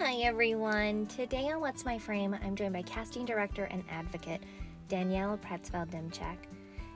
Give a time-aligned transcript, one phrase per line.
[0.00, 1.06] Hi everyone.
[1.06, 4.44] Today on What's My Frame, I'm joined by casting director and advocate
[4.88, 6.36] Danielle Pretsfelder Demchick.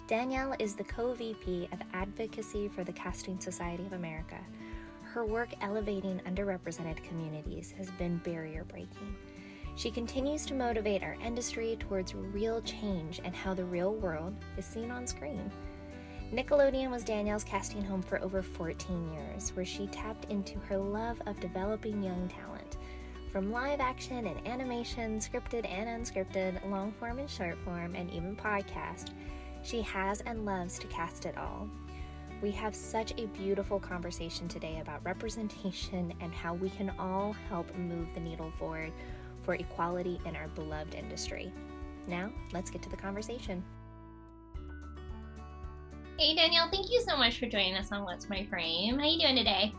[0.06, 4.38] Danielle is the co VP of Advocacy for the Casting Society of America.
[5.02, 9.16] Her work elevating underrepresented communities has been barrier breaking.
[9.74, 14.64] She continues to motivate our industry towards real change and how the real world is
[14.64, 15.50] seen on screen.
[16.32, 21.20] Nickelodeon was Danielle's casting home for over 14 years, where she tapped into her love
[21.26, 22.61] of developing young talent.
[23.32, 28.36] From live action and animation, scripted and unscripted, long form and short form, and even
[28.36, 29.14] podcast,
[29.62, 31.66] she has and loves to cast it all.
[32.42, 37.74] We have such a beautiful conversation today about representation and how we can all help
[37.74, 38.92] move the needle forward
[39.44, 41.50] for equality in our beloved industry.
[42.06, 43.64] Now, let's get to the conversation.
[46.18, 48.98] Hey Danielle, thank you so much for joining us on What's My Frame.
[48.98, 49.72] How are you doing today?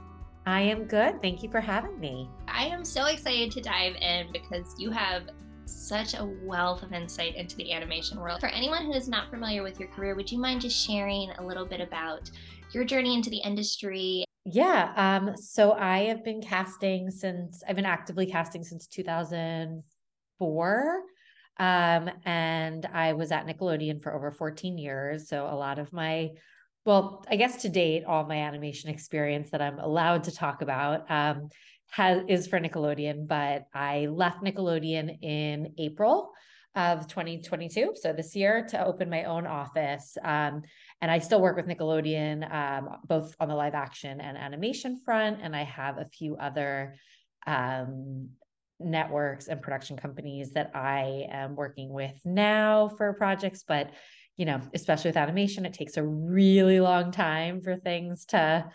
[0.46, 1.22] I am good.
[1.22, 2.30] Thank you for having me.
[2.48, 5.30] I am so excited to dive in because you have
[5.66, 8.41] such a wealth of insight into the animation world.
[8.41, 11.46] For anyone who is not familiar with your career, would you mind just sharing a
[11.46, 12.30] little bit about
[12.74, 14.26] your journey into the industry?
[14.46, 14.91] Yeah.
[14.98, 21.02] Um, so I have been casting since I've been actively casting since 2004.
[21.60, 25.30] Um, and I was at Nickelodeon for over 14 years.
[25.30, 26.32] So a lot of my,
[26.85, 31.09] well, I guess to date, all my animation experience that I'm allowed to talk about
[31.09, 31.49] um,
[31.91, 33.27] has is for Nickelodeon.
[33.27, 36.31] But I left Nickelodeon in April
[36.76, 40.17] of 2022, so this year, to open my own office.
[40.23, 40.63] Um,
[41.01, 45.39] and I still work with Nickelodeon, um, both on the live action and animation front.
[45.41, 46.95] And I have a few other
[47.48, 48.29] um,
[48.79, 53.63] networks and production companies that I am working with now for projects.
[53.65, 53.91] But,
[54.37, 58.65] you know, especially with animation, it takes a really long time for things to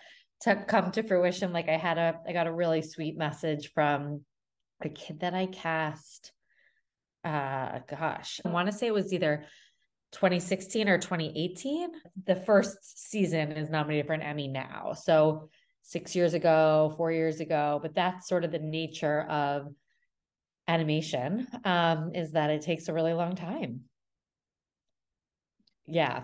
[0.43, 1.53] to come to fruition.
[1.53, 4.25] Like I had a I got a really sweet message from
[4.83, 6.33] a kid that I cast.
[7.25, 9.45] Uh gosh, I want to say it was either
[10.13, 11.91] 2016 or 2018.
[12.27, 14.93] The first season is nominated for an Emmy now.
[14.95, 15.49] So
[15.83, 19.73] six years ago, four years ago, but that's sort of the nature of
[20.69, 23.88] animation um, is that it takes a really long time.
[25.89, 26.23] Yeah.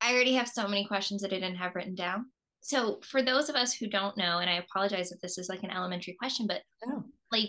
[0.00, 2.26] I already have so many questions that I didn't have written down.
[2.60, 5.62] So, for those of us who don't know, and I apologize if this is like
[5.62, 7.04] an elementary question, but oh.
[7.30, 7.48] like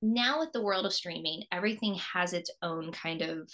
[0.00, 3.50] now with the world of streaming, everything has its own kind of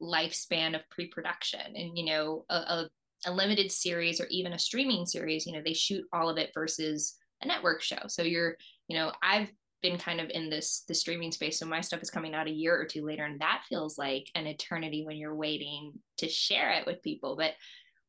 [0.00, 2.90] lifespan of pre-production, and you know, a, a,
[3.26, 6.50] a limited series or even a streaming series, you know, they shoot all of it
[6.54, 8.00] versus a network show.
[8.08, 8.56] So you're,
[8.88, 9.50] you know, I've
[9.82, 11.58] been kind of in this the streaming space.
[11.58, 14.26] So my stuff is coming out a year or two later and that feels like
[14.34, 17.36] an eternity when you're waiting to share it with people.
[17.36, 17.54] But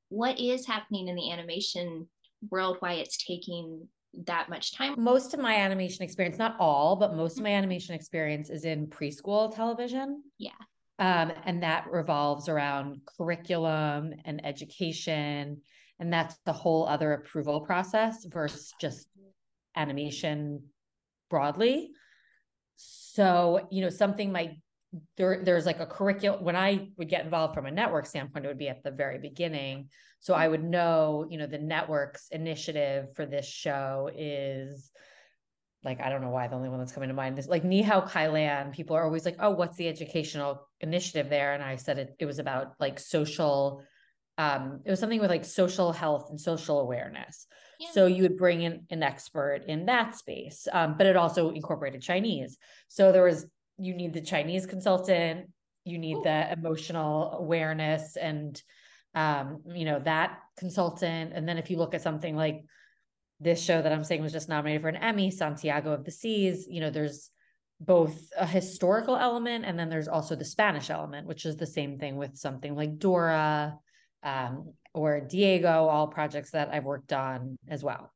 [0.10, 2.08] what is happening in the animation
[2.50, 3.88] world why it's taking
[4.26, 4.96] that much time?
[4.98, 8.88] Most of my animation experience not all but most of my animation experience is in
[8.88, 10.24] preschool television.
[10.38, 10.52] Yeah.
[11.00, 15.62] Um, and that revolves around curriculum and education
[16.00, 19.08] and that's the whole other approval process versus just
[19.78, 20.64] animation
[21.32, 21.90] broadly.
[22.76, 24.58] So, you know, something might
[25.18, 28.50] there there's like a curriculum when I would get involved from a network standpoint, it
[28.50, 29.90] would be at the very beginning.
[30.20, 34.92] So I would know, you know, the network's initiative for this show is
[35.84, 37.82] like I don't know why the only one that's coming to mind is like Ni
[37.82, 38.72] Hao Kai-Lan.
[38.72, 41.54] People are always like, oh, what's the educational initiative there?
[41.54, 43.84] And I said it it was about like social
[44.38, 47.48] um, it was something with like social health and social awareness.
[47.80, 47.92] Yeah.
[47.92, 52.02] So you would bring in an expert in that space, um, but it also incorporated
[52.02, 52.58] Chinese.
[52.88, 53.46] So there was
[53.78, 55.50] you need the Chinese consultant,
[55.84, 56.24] you need Ooh.
[56.24, 58.62] the emotional awareness, and
[59.16, 61.34] um, you know that consultant.
[61.34, 62.64] And then if you look at something like
[63.40, 66.68] this show that I'm saying was just nominated for an Emmy, Santiago of the Seas,
[66.70, 67.32] you know, there's
[67.80, 71.98] both a historical element and then there's also the Spanish element, which is the same
[71.98, 73.80] thing with something like Dora
[74.24, 78.12] um, or Diego, all projects that I've worked on as well.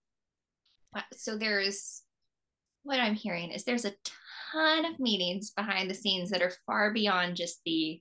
[1.13, 2.01] So there's
[2.83, 3.93] what I'm hearing is there's a
[4.52, 7.99] ton of meetings behind the scenes that are far beyond just the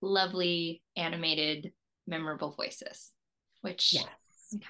[0.00, 1.72] lovely animated
[2.06, 3.12] memorable voices
[3.60, 4.04] which yes
[4.54, 4.64] okay.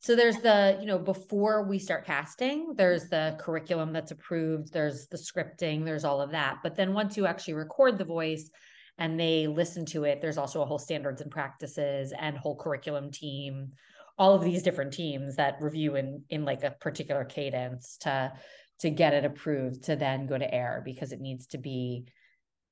[0.00, 5.06] so there's the you know before we start casting there's the curriculum that's approved there's
[5.08, 8.50] the scripting there's all of that but then once you actually record the voice
[8.98, 13.10] and they listen to it there's also a whole standards and practices and whole curriculum
[13.10, 13.72] team
[14.18, 18.32] all of these different teams that review in in like a particular cadence to
[18.78, 22.06] to get it approved to then go to air because it needs to be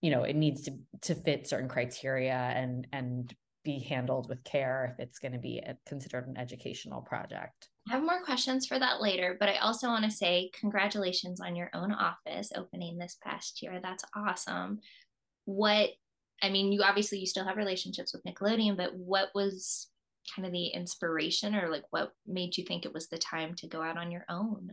[0.01, 0.73] you know it needs to
[1.03, 3.35] to fit certain criteria and and
[3.65, 7.93] be handled with care if it's going to be a, considered an educational project I
[7.93, 11.71] have more questions for that later, but I also want to say congratulations on your
[11.75, 13.79] own office opening this past year.
[13.83, 14.81] That's awesome.
[15.45, 15.91] What
[16.43, 19.89] I mean, you obviously you still have relationships with Nickelodeon, but what was
[20.35, 23.67] kind of the inspiration or like what made you think it was the time to
[23.67, 24.71] go out on your own?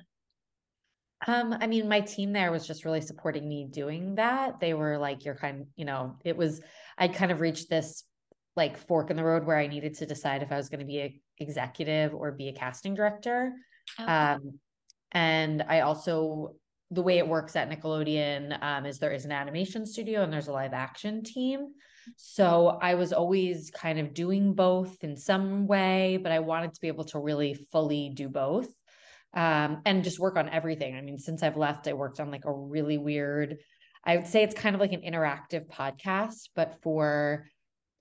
[1.28, 4.60] Um, I mean, my team there was just really supporting me doing that.
[4.60, 6.62] They were like, you're kind, you know, it was
[6.98, 8.04] I kind of reached this
[8.56, 10.86] like fork in the road where I needed to decide if I was going to
[10.86, 13.54] be a executive or be a casting director.
[14.00, 14.12] Okay.
[14.12, 14.60] Um,
[15.12, 16.56] and I also
[16.92, 20.50] the way it works at Nickelodeon um, is there is an animation studio and there's
[20.50, 21.70] a live action team.
[22.18, 26.82] So I was always kind of doing both in some way, but I wanted to
[26.82, 28.68] be able to really fully do both
[29.34, 30.96] um, and just work on everything.
[30.96, 33.58] I mean, since I've left, I worked on like a really weird,
[34.04, 37.46] I would say it's kind of like an interactive podcast, but for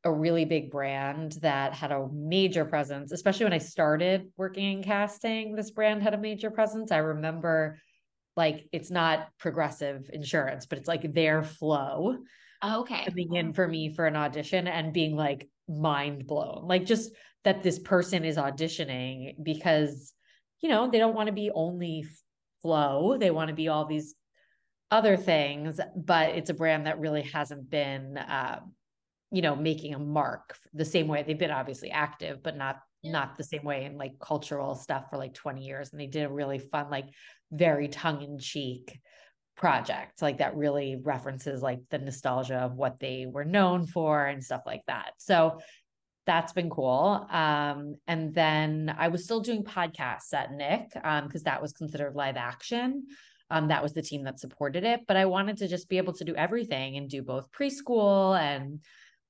[0.02, 4.82] a really big brand that had a major presence, especially when I started working in
[4.82, 6.90] casting, this brand had a major presence.
[6.90, 7.78] I remember
[8.40, 12.16] like it's not progressive insurance, but it's like their Flo.
[12.62, 13.04] Oh, okay.
[13.04, 16.66] Coming in for me for an audition and being like mind blown.
[16.66, 17.12] Like just
[17.44, 20.14] that this person is auditioning because,
[20.62, 22.06] you know, they don't want to be only
[22.62, 23.18] Flo.
[23.18, 24.14] They want to be all these
[24.90, 28.72] other things, but it's a brand that really hasn't been um,
[29.30, 33.36] you know, making a mark the same way they've been obviously active, but not not
[33.36, 35.90] the same way in like cultural stuff for like 20 years.
[35.90, 37.06] And they did a really fun, like
[37.50, 39.00] very tongue-in-cheek
[39.56, 44.42] project, like that really references like the nostalgia of what they were known for and
[44.42, 45.12] stuff like that.
[45.18, 45.58] So
[46.26, 47.26] that's been cool.
[47.30, 52.14] Um, and then I was still doing podcasts at Nick um, because that was considered
[52.14, 53.06] live action.
[53.50, 55.00] Um, that was the team that supported it.
[55.08, 58.80] But I wanted to just be able to do everything and do both preschool and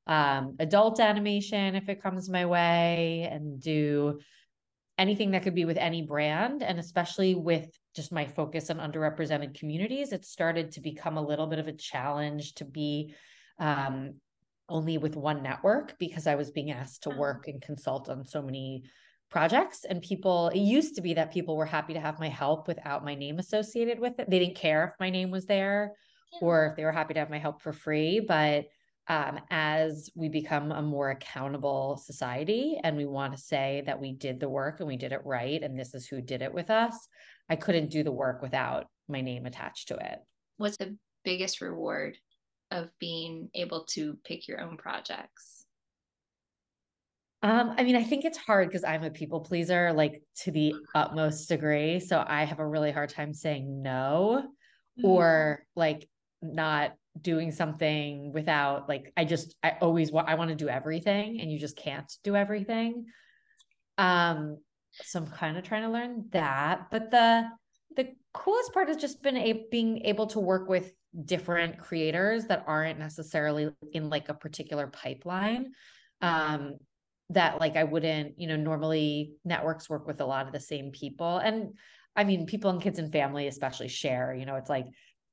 [0.06, 4.20] um, adult animation if it comes my way, and do
[4.98, 6.62] anything that could be with any brand.
[6.62, 11.46] And especially with just my focus on underrepresented communities, it started to become a little
[11.46, 13.14] bit of a challenge to be
[13.58, 14.14] um,
[14.68, 18.40] only with one network because I was being asked to work and consult on so
[18.40, 18.84] many
[19.30, 22.66] projects and people it used to be that people were happy to have my help
[22.66, 25.92] without my name associated with it they didn't care if my name was there
[26.32, 26.38] yeah.
[26.42, 28.64] or if they were happy to have my help for free but
[29.10, 34.12] um, as we become a more accountable society and we want to say that we
[34.12, 36.70] did the work and we did it right and this is who did it with
[36.70, 37.08] us
[37.50, 40.20] i couldn't do the work without my name attached to it
[40.58, 42.16] what's the biggest reward
[42.70, 45.56] of being able to pick your own projects
[47.42, 50.74] um, I mean, I think it's hard because I'm a people pleaser, like to the
[50.94, 51.98] utmost degree.
[51.98, 54.42] So I have a really hard time saying no
[54.98, 55.06] mm-hmm.
[55.06, 56.06] or like
[56.42, 56.92] not
[57.22, 61.50] doing something without like I just I always want I want to do everything and
[61.50, 63.06] you just can't do everything.
[63.98, 64.58] Um
[64.92, 67.48] so I'm kind of trying to learn that, but the
[67.96, 70.92] the coolest part has just been a, being able to work with
[71.24, 75.72] different creators that aren't necessarily in like a particular pipeline.
[76.20, 76.76] Um
[77.30, 80.90] that like I wouldn't, you know, normally networks work with a lot of the same
[80.90, 81.74] people and
[82.16, 84.86] I mean people and kids and family especially share, you know, it's like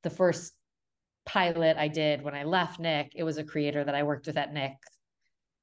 [0.04, 0.54] the first
[1.28, 4.38] pilot I did when I left Nick, it was a creator that I worked with
[4.38, 4.74] at Nick,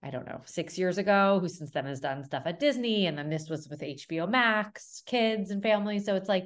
[0.03, 3.07] I don't know, six years ago, who since then has done stuff at Disney.
[3.07, 6.05] And then this was with HBO Max, kids and families.
[6.05, 6.45] So it's like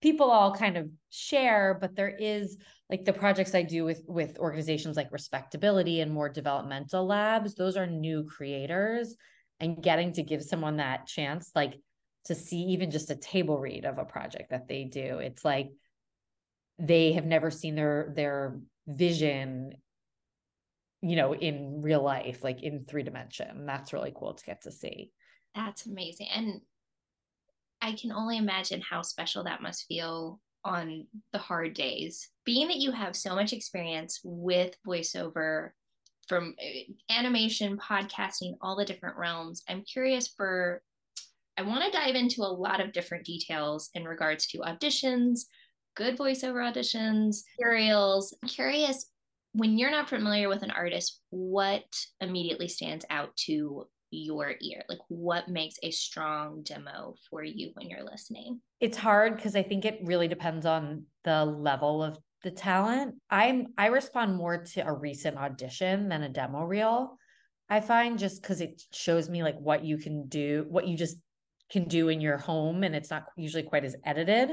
[0.00, 2.56] people all kind of share, but there is
[2.90, 7.76] like the projects I do with with organizations like Respectability and more developmental labs, those
[7.76, 9.14] are new creators
[9.60, 11.74] and getting to give someone that chance, like
[12.24, 15.18] to see even just a table read of a project that they do.
[15.18, 15.70] It's like
[16.78, 19.74] they have never seen their their vision
[21.00, 23.66] you know in real life like in three dimension.
[23.66, 25.12] That's really cool to get to see.
[25.54, 26.28] That's amazing.
[26.34, 26.60] And
[27.82, 32.30] i can only imagine how special that must feel on the hard days.
[32.44, 35.70] Being that you have so much experience with voiceover
[36.28, 40.82] from eh, animation podcasting all the different realms i'm curious for
[41.56, 45.40] i want to dive into a lot of different details in regards to auditions
[45.94, 48.36] good voiceover auditions, serials.
[48.42, 49.06] I'm curious
[49.54, 51.84] when you're not familiar with an artist, what
[52.20, 54.82] immediately stands out to your ear?
[54.88, 58.60] Like what makes a strong demo for you when you're listening?
[58.80, 63.14] It's hard because I think it really depends on the level of the talent.
[63.30, 67.16] I'm I respond more to a recent audition than a demo reel.
[67.70, 71.16] I find just because it shows me like what you can do, what you just
[71.70, 74.50] can do in your home, and it's not usually quite as edited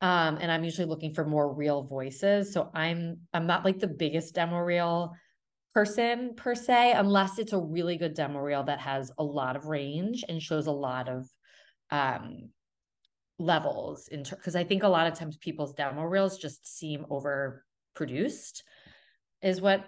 [0.00, 3.86] um and i'm usually looking for more real voices so i'm i'm not like the
[3.86, 5.12] biggest demo reel
[5.74, 9.66] person per se unless it's a really good demo reel that has a lot of
[9.66, 11.28] range and shows a lot of
[11.90, 12.50] um
[13.38, 18.62] levels in because I think a lot of times people's demo reels just seem overproduced
[19.42, 19.84] is what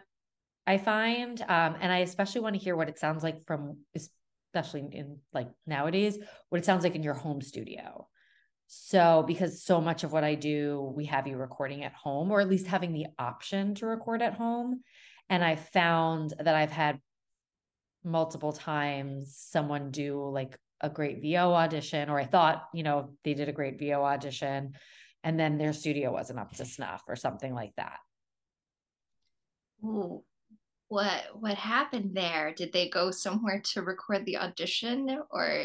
[0.67, 1.41] I find.
[1.43, 5.49] Um, and I especially want to hear what it sounds like from especially in like
[5.67, 6.19] nowadays,
[6.51, 8.09] what it sounds like in your home studio.
[8.71, 12.43] So, because so much of what I do, we have you recording at home, or
[12.43, 14.83] at least having the option to record at home.
[15.31, 17.01] And I found that I've had
[18.05, 23.33] multiple times someone do like a great VO audition, or I thought, you know, they
[23.33, 24.75] did a great VO audition,
[25.25, 27.99] and then their studio wasn't up to snuff or something like that.
[29.83, 30.25] Ooh,
[30.89, 32.53] what what happened there?
[32.55, 35.65] Did they go somewhere to record the audition, or?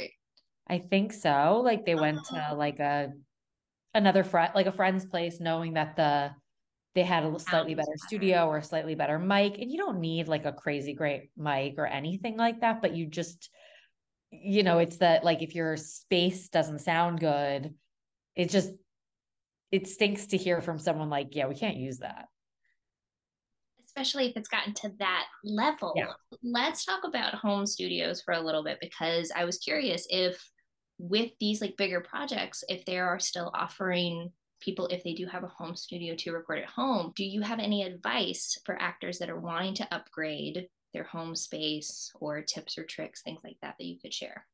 [0.67, 1.62] I think so.
[1.63, 2.55] Like they went to oh.
[2.55, 3.12] like a
[3.93, 6.32] another friend, like a friend's place, knowing that the
[6.96, 10.27] they had a slightly better studio or a slightly better mic, and you don't need
[10.27, 13.50] like a crazy great mic or anything like that, but you just
[14.32, 17.74] you know, it's that like if your space doesn't sound good,
[18.36, 18.72] it just
[19.72, 22.25] it stinks to hear from someone like, yeah, we can't use that.
[23.86, 25.93] Especially if it's gotten to that level.
[25.96, 26.13] Yeah.
[26.43, 30.43] Let's talk about home studios for a little bit because I was curious if
[31.03, 34.31] with these like bigger projects, if they are still offering
[34.62, 37.60] people if they do have a home studio to record at home, do you have
[37.60, 42.86] any advice for actors that are wanting to upgrade their home space or tips or
[42.86, 44.45] tricks, things like that that you could share?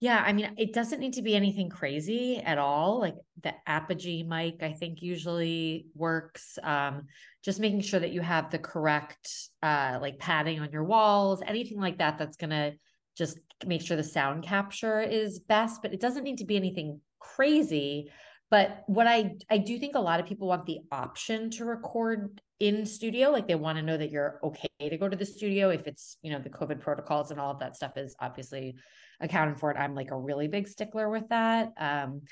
[0.00, 2.98] Yeah, I mean, it doesn't need to be anything crazy at all.
[3.00, 6.58] Like the Apogee mic, I think usually works.
[6.62, 7.04] Um,
[7.44, 9.30] just making sure that you have the correct
[9.62, 12.72] uh like padding on your walls, anything like that that's gonna
[13.16, 17.00] just make sure the sound capture is best, but it doesn't need to be anything
[17.18, 18.10] crazy.
[18.50, 22.40] But what I I do think a lot of people want the option to record
[22.58, 25.68] in studio like they want to know that you're okay to go to the studio
[25.68, 28.76] if it's you know the covid protocols and all of that stuff is obviously
[29.20, 29.76] accounted for it.
[29.76, 31.72] I'm like a really big stickler with that.
[31.78, 32.22] Um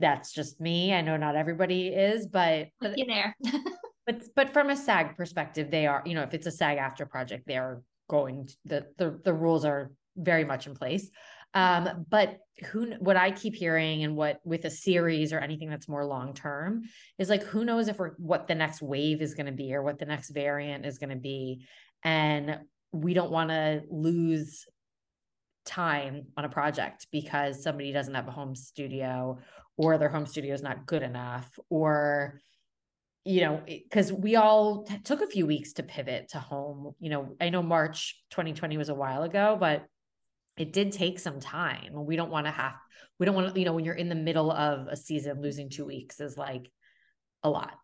[0.00, 0.92] that's just me.
[0.92, 3.36] I know not everybody is but you there.
[4.06, 7.46] but but from a SAG perspective they are you know if it's a SAG-AFTRA project
[7.46, 11.10] they are going the the the rules are very much in place
[11.54, 15.88] um, but who what I keep hearing and what with a series or anything that's
[15.88, 16.82] more long term
[17.18, 19.82] is like who knows if we're what the next wave is going to be or
[19.82, 21.66] what the next variant is going to be.
[22.04, 22.58] And
[22.92, 24.66] we don't want to lose
[25.64, 29.38] time on a project because somebody doesn't have a home studio
[29.76, 32.40] or their home studio is not good enough or
[33.28, 37.10] you know because we all t- took a few weeks to pivot to home you
[37.10, 39.84] know i know march 2020 was a while ago but
[40.58, 41.92] it did take some time.
[41.92, 42.76] We don't want to have,
[43.18, 45.70] we don't want to, you know, when you're in the middle of a season, losing
[45.70, 46.70] two weeks is like
[47.44, 47.74] a lot.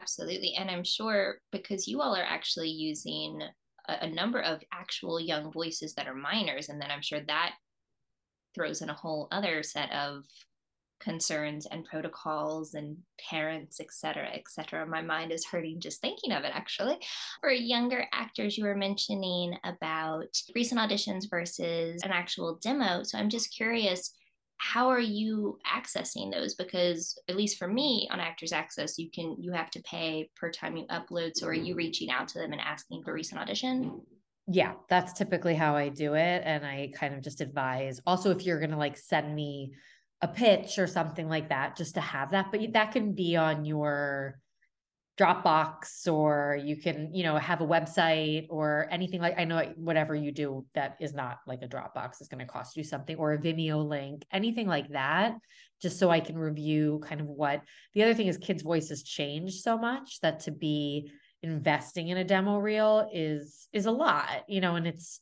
[0.00, 0.54] Absolutely.
[0.58, 3.40] And I'm sure because you all are actually using
[3.88, 6.68] a, a number of actual young voices that are minors.
[6.68, 7.52] And then I'm sure that
[8.54, 10.24] throws in a whole other set of
[11.04, 12.96] concerns and protocols and
[13.30, 14.86] parents, et cetera, et cetera.
[14.86, 16.98] My mind is hurting just thinking of it, actually.
[17.40, 23.02] For younger actors, you were mentioning about recent auditions versus an actual demo.
[23.02, 24.12] So I'm just curious
[24.58, 29.36] how are you accessing those because at least for me on actors access you can
[29.38, 32.52] you have to pay per time you upload so are you reaching out to them
[32.52, 34.00] and asking for recent audition
[34.46, 38.46] yeah that's typically how i do it and i kind of just advise also if
[38.46, 39.72] you're going to like send me
[40.24, 43.66] a pitch or something like that just to have that but that can be on
[43.66, 44.40] your
[45.18, 50.14] Dropbox or you can you know have a website or anything like I know whatever
[50.14, 53.34] you do that is not like a Dropbox is going to cost you something or
[53.34, 55.36] a Vimeo link anything like that
[55.80, 57.60] just so I can review kind of what
[57.92, 61.12] the other thing is kids voices change so much that to be
[61.42, 65.20] investing in a demo reel is is a lot you know and it's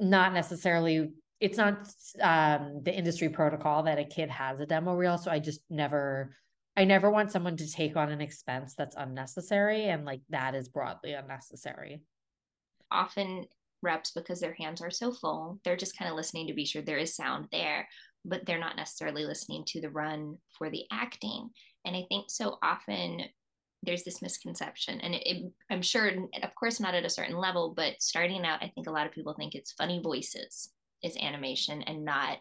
[0.00, 1.10] not necessarily
[1.44, 1.86] it's not
[2.22, 5.18] um, the industry protocol that a kid has a demo reel.
[5.18, 6.34] So I just never,
[6.74, 9.84] I never want someone to take on an expense that's unnecessary.
[9.84, 12.00] And like that is broadly unnecessary.
[12.90, 13.44] Often
[13.82, 16.80] reps, because their hands are so full, they're just kind of listening to be sure
[16.80, 17.86] there is sound there,
[18.24, 21.50] but they're not necessarily listening to the run for the acting.
[21.84, 23.20] And I think so often
[23.82, 26.10] there's this misconception and it, it, i'm sure
[26.42, 29.12] of course not at a certain level but starting out i think a lot of
[29.12, 30.70] people think it's funny voices
[31.04, 32.38] is animation and not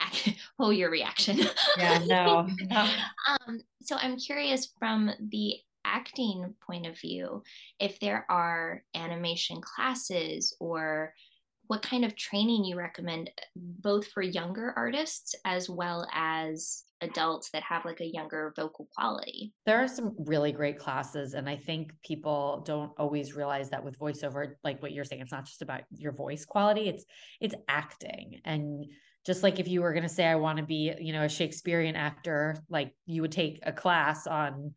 [0.58, 1.40] oh your reaction
[1.78, 2.88] yeah no, no.
[3.46, 5.54] um, so i'm curious from the
[5.84, 7.42] acting point of view
[7.78, 11.14] if there are animation classes or
[11.66, 17.62] what kind of training you recommend both for younger artists as well as adults that
[17.62, 19.52] have like a younger vocal quality?
[19.66, 23.98] There are some really great classes and i think people don't always realize that with
[23.98, 27.04] voiceover like what you're saying it's not just about your voice quality it's
[27.40, 28.40] it's acting.
[28.44, 28.86] And
[29.26, 31.28] just like if you were going to say i want to be you know a
[31.28, 34.74] shakespearean actor like you would take a class on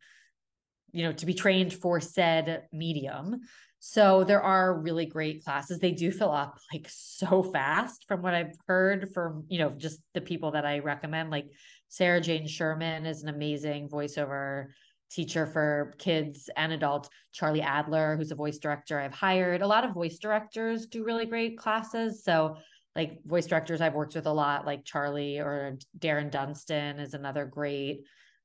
[0.92, 3.40] you know to be trained for said medium
[3.80, 5.78] so there are really great classes.
[5.78, 10.00] They do fill up like so fast from what i've heard from you know just
[10.14, 11.30] the people that i recommend.
[11.30, 11.46] Like
[11.88, 14.66] sarah jane sherman is an amazing voiceover
[15.10, 17.08] teacher for kids and adults.
[17.32, 19.62] Charlie adler who's a voice director i've hired.
[19.62, 22.24] A lot of voice directors do really great classes.
[22.24, 22.56] So
[22.96, 27.46] like voice directors I've worked with a lot, like Charlie or Darren Dunstan is another
[27.46, 28.04] great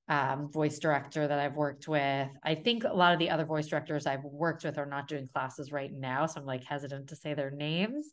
[0.09, 2.27] um, voice director that I've worked with.
[2.43, 5.29] I think a lot of the other voice directors I've worked with are not doing
[5.33, 6.25] classes right now.
[6.25, 8.11] So I'm like hesitant to say their names.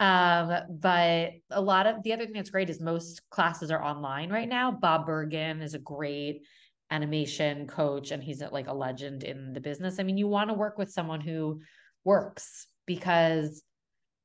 [0.00, 4.30] Um, but a lot of the other thing that's great is most classes are online
[4.30, 4.70] right now.
[4.70, 6.42] Bob Bergen is a great
[6.90, 9.98] animation coach and he's like a legend in the business.
[9.98, 11.60] I mean, you want to work with someone who
[12.04, 13.62] works because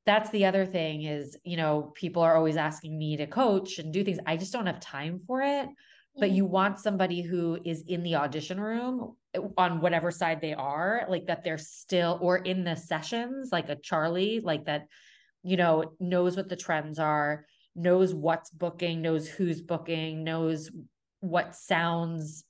[0.05, 3.93] that's the other thing is, you know, people are always asking me to coach and
[3.93, 4.19] do things.
[4.25, 5.67] I just don't have time for it.
[6.17, 10.53] But you want somebody who is in the audition room eh, on whatever side they
[10.53, 14.87] are, like that they're still or in the sessions, like a Charlie, like that,
[15.43, 17.45] you know, knows what the trends are,
[17.75, 20.71] knows what's booking, knows who's booking, knows
[21.19, 22.45] what sounds,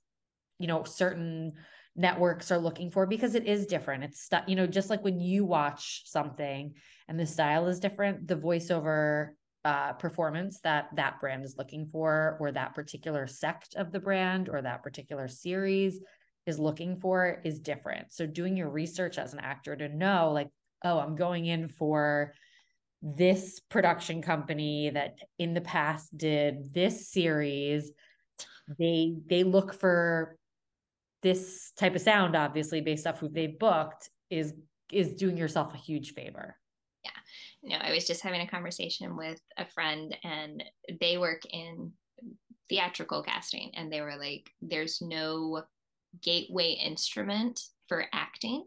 [0.59, 1.53] you know, certain
[1.95, 4.03] networks are looking for because it is different.
[4.03, 6.73] It's stuff, you know, just like when you watch something
[7.07, 9.29] and the style is different, the voiceover
[9.65, 14.47] uh, performance that that brand is looking for, or that particular sect of the brand,
[14.47, 15.99] or that particular series
[16.45, 18.13] is looking for is different.
[18.13, 20.49] So, doing your research as an actor to know, like,
[20.83, 22.33] oh, I'm going in for
[23.01, 27.91] this production company that in the past did this series
[28.79, 30.37] they they look for
[31.21, 34.53] this type of sound obviously based off who they booked is
[34.91, 36.55] is doing yourself a huge favor
[37.65, 40.63] no, I was just having a conversation with a friend and
[41.01, 41.91] they work in
[42.69, 45.63] theatrical casting and they were like, there's no
[46.21, 48.65] gateway instrument for acting.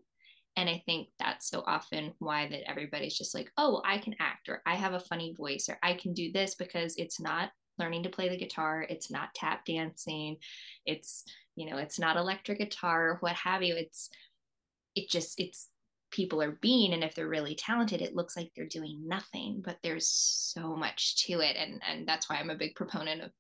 [0.57, 4.49] And I think that's so often why that everybody's just like, oh, I can act
[4.49, 8.03] or I have a funny voice or I can do this because it's not learning
[8.03, 10.39] to play the guitar, it's not tap dancing,
[10.85, 11.23] it's,
[11.55, 13.77] you know, it's not electric guitar what have you.
[13.77, 14.11] It's
[14.97, 15.69] it just it's
[16.11, 19.77] people are being and if they're really talented it looks like they're doing nothing but
[19.83, 21.57] there's so much to it.
[21.57, 23.31] And and that's why i'm a big proponent of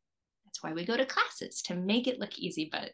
[0.44, 2.90] that's why we go to classes to make it look easy but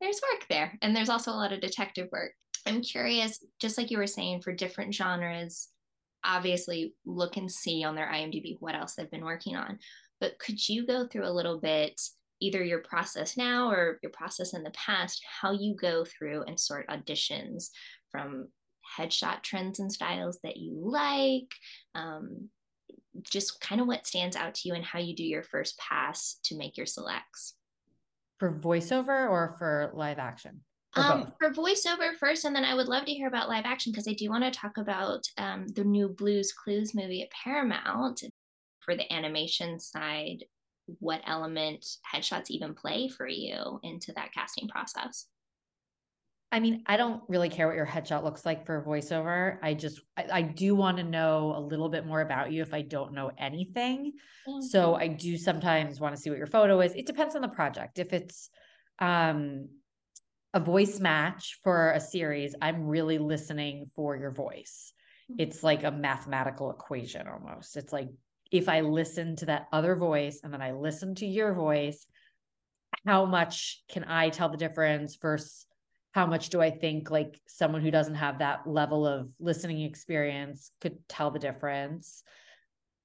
[0.00, 2.32] there's work there and there's also a lot of detective work.
[2.66, 5.68] I'm curious just like you were saying for different genres
[6.24, 9.78] obviously look and see on their imdb what else they've been working on
[10.20, 11.98] but could you go through a little bit
[12.40, 16.58] either your process now or your process in the past how you go through and
[16.58, 17.70] sort auditions
[18.10, 18.48] from
[18.98, 21.54] headshot trends and styles that you like,
[21.94, 22.48] um,
[23.22, 26.38] just kind of what stands out to you and how you do your first pass
[26.44, 27.54] to make your selects.
[28.38, 30.60] For voiceover or for live action?
[30.96, 34.08] Um, for voiceover first, and then I would love to hear about live action because
[34.08, 38.22] I do want to talk about um, the new Blue's Clues movie at Paramount.
[38.80, 40.44] For the animation side,
[40.98, 45.26] what element headshots even play for you into that casting process?
[46.52, 49.58] I mean, I don't really care what your headshot looks like for voiceover.
[49.62, 52.74] I just, I, I do want to know a little bit more about you if
[52.74, 54.12] I don't know anything.
[54.48, 54.62] Mm-hmm.
[54.62, 56.92] So I do sometimes want to see what your photo is.
[56.94, 58.00] It depends on the project.
[58.00, 58.50] If it's
[58.98, 59.68] um,
[60.52, 64.92] a voice match for a series, I'm really listening for your voice.
[65.30, 65.42] Mm-hmm.
[65.42, 67.76] It's like a mathematical equation almost.
[67.76, 68.08] It's like
[68.50, 72.04] if I listen to that other voice and then I listen to your voice,
[73.06, 75.64] how much can I tell the difference versus
[76.12, 80.72] how much do I think like someone who doesn't have that level of listening experience
[80.80, 82.22] could tell the difference?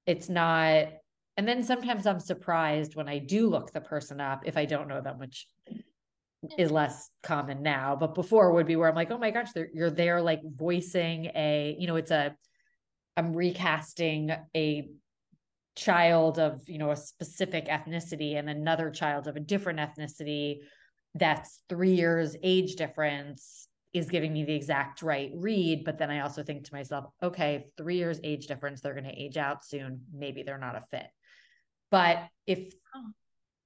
[0.06, 0.88] It's not,
[1.36, 4.88] and then sometimes I'm surprised when I do look the person up if I don't
[4.88, 5.46] know them, which
[6.58, 7.96] is less common now.
[7.96, 11.76] But before would be where I'm like, oh my gosh, you're there like voicing a,
[11.78, 12.34] you know, it's a,
[13.16, 14.88] I'm recasting a
[15.76, 20.58] child of, you know, a specific ethnicity and another child of a different ethnicity
[21.18, 25.84] that's three years age difference is giving me the exact right read.
[25.84, 29.10] But then I also think to myself, okay, three years age difference, they're going to
[29.10, 30.02] age out soon.
[30.12, 31.06] Maybe they're not a fit.
[31.90, 32.74] But if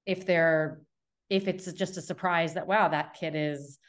[0.05, 0.81] if they're
[1.29, 3.79] if it's just a surprise that wow, that kid is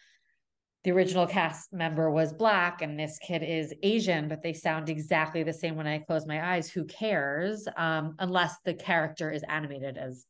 [0.85, 5.44] the original cast member was black and this kid is Asian, but they sound exactly
[5.44, 6.68] the same when I close my eyes.
[6.70, 7.68] Who cares?
[7.77, 10.27] Um, unless the character is animated as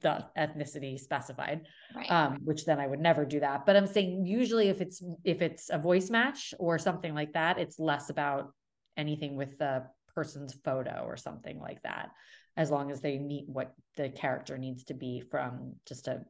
[0.00, 2.10] the ethnicity specified right.
[2.10, 5.42] um which then i would never do that but i'm saying usually if it's if
[5.42, 8.52] it's a voice match or something like that it's less about
[8.96, 9.82] anything with the
[10.14, 12.10] person's photo or something like that
[12.56, 16.22] as long as they meet what the character needs to be from just a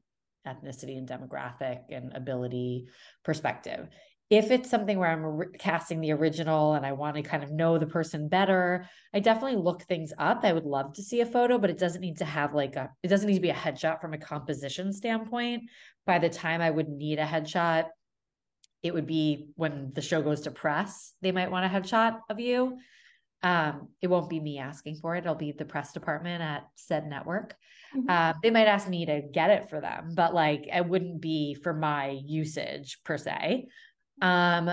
[0.46, 2.88] ethnicity and demographic and ability
[3.24, 3.88] perspective
[4.32, 7.76] if it's something where I'm casting the original and I want to kind of know
[7.76, 10.40] the person better, I definitely look things up.
[10.42, 12.88] I would love to see a photo, but it doesn't need to have like a,
[13.02, 15.64] it doesn't need to be a headshot from a composition standpoint.
[16.06, 17.88] By the time I would need a headshot,
[18.82, 22.40] it would be when the show goes to press, they might want a headshot of
[22.40, 22.78] you.
[23.42, 25.24] Um, it won't be me asking for it.
[25.24, 27.54] It'll be the press department at said network.
[27.94, 28.08] Mm-hmm.
[28.08, 31.54] Uh, they might ask me to get it for them, but like it wouldn't be
[31.54, 33.66] for my usage per se.
[34.20, 34.70] Um,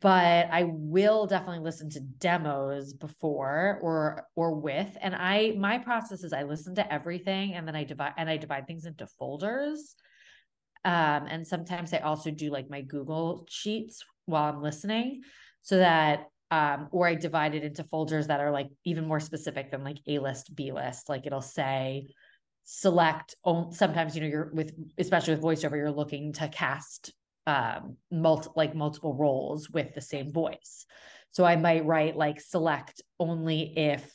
[0.00, 4.96] but I will definitely listen to demos before or or with.
[5.00, 8.36] And I my process is I listen to everything and then I divide and I
[8.36, 9.94] divide things into folders.
[10.84, 15.22] Um, and sometimes I also do like my Google sheets while I'm listening
[15.62, 19.70] so that um, or I divide it into folders that are like even more specific
[19.70, 21.08] than like A list, B list.
[21.08, 22.08] Like it'll say
[22.64, 23.34] select
[23.70, 27.12] sometimes you know you're with especially with voiceover you're looking to cast
[27.46, 30.86] um multi- like multiple roles with the same voice.
[31.32, 34.12] So i might write like select only if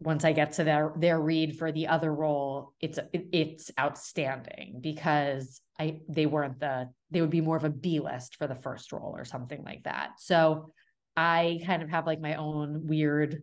[0.00, 5.60] once i get to their their read for the other role it's it's outstanding because
[5.78, 8.92] i they weren't the they would be more of a b list for the first
[8.92, 10.10] role or something like that.
[10.18, 10.72] So
[11.16, 13.42] i kind of have like my own weird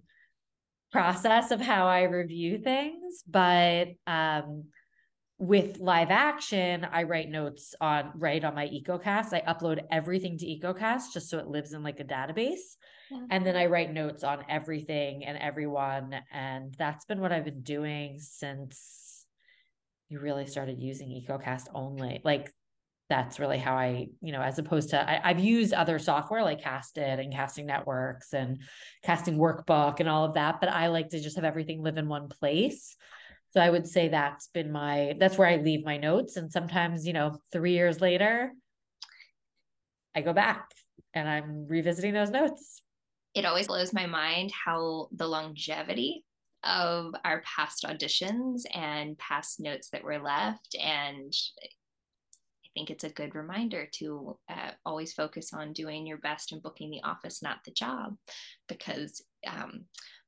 [0.92, 4.64] process of how i review things but um
[5.40, 9.34] with live action, I write notes on right on my EcoCast.
[9.34, 12.76] I upload everything to EcoCast just so it lives in like a database.
[13.12, 13.20] Yeah.
[13.30, 16.16] And then I write notes on everything and everyone.
[16.32, 19.26] And that's been what I've been doing since
[20.10, 22.20] you really started using EcoCast only.
[22.24, 22.52] Like
[23.10, 26.62] that's really how I, you know, as opposed to I, have used other software like
[26.62, 28.62] Casted and Casting Networks and
[29.04, 32.10] Casting Workbook and all of that, but I like to just have everything live in
[32.10, 32.96] one place.
[33.58, 36.36] So I would say that's been my that's where I leave my notes.
[36.36, 38.52] And sometimes, you know, three years later,
[40.14, 40.70] I go back
[41.16, 42.84] and I'm revisiting those notes.
[43.34, 46.24] It always blows my mind how the longevity
[46.64, 50.76] of our past auditions and past notes that were left.
[50.80, 56.52] And I think it's a good reminder to uh, always focus on doing your best
[56.52, 58.18] and booking the office, not the job,
[58.70, 59.86] because um,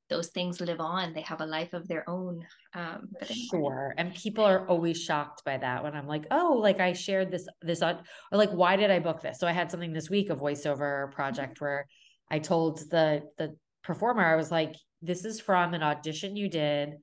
[0.10, 1.14] those things live on.
[1.14, 2.46] They have a life of their own
[2.76, 6.80] um but sure and people are always shocked by that when i'm like oh like
[6.80, 7.98] i shared this this on
[8.32, 9.40] or like why did i book this?
[9.40, 11.88] So i had something this week a voiceover project where
[12.30, 16.94] i told the the performer i was like this is from an audition you did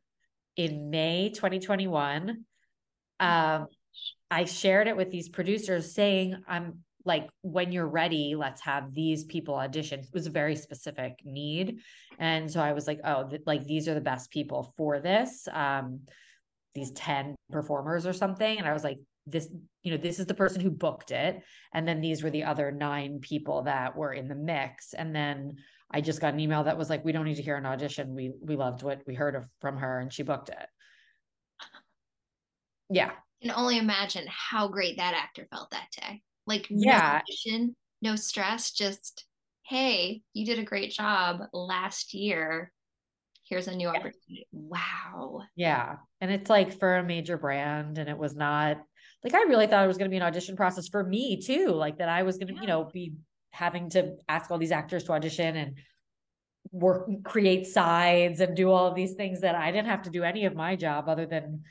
[0.57, 2.45] in may 2021
[3.19, 3.67] um
[4.31, 9.25] i shared it with these producers saying i'm like when you're ready let's have these
[9.25, 10.01] people audition.
[10.01, 11.81] It was a very specific need.
[12.19, 15.49] And so i was like oh th- like these are the best people for this
[15.53, 16.01] um
[16.75, 18.59] these 10 performers or something.
[18.59, 19.49] And i was like this
[19.83, 21.43] you know this is the person who booked it.
[21.73, 24.93] And then these were the other nine people that were in the mix.
[24.93, 25.57] And then
[25.91, 28.15] i just got an email that was like we don't need to hear an audition.
[28.15, 30.67] We we loved what we heard of from her and she booked it.
[32.89, 33.11] Yeah.
[33.43, 37.21] Can only imagine how great that actor felt that day like yeah.
[37.47, 37.69] no
[38.03, 39.25] no stress, just
[39.69, 42.73] hey, you did a great job last year.
[43.49, 43.99] Here's a new yeah.
[43.99, 44.47] opportunity.
[44.53, 45.43] Wow.
[45.55, 45.97] Yeah.
[46.21, 48.79] And it's like for a major brand and it was not
[49.25, 51.69] like I really thought it was going to be an audition process for me too,
[51.69, 52.61] like that I was going to, yeah.
[52.61, 53.15] you know, be
[53.51, 55.77] having to ask all these actors to audition and
[56.73, 60.23] work create sides and do all of these things that I didn't have to do
[60.23, 61.63] any of my job other than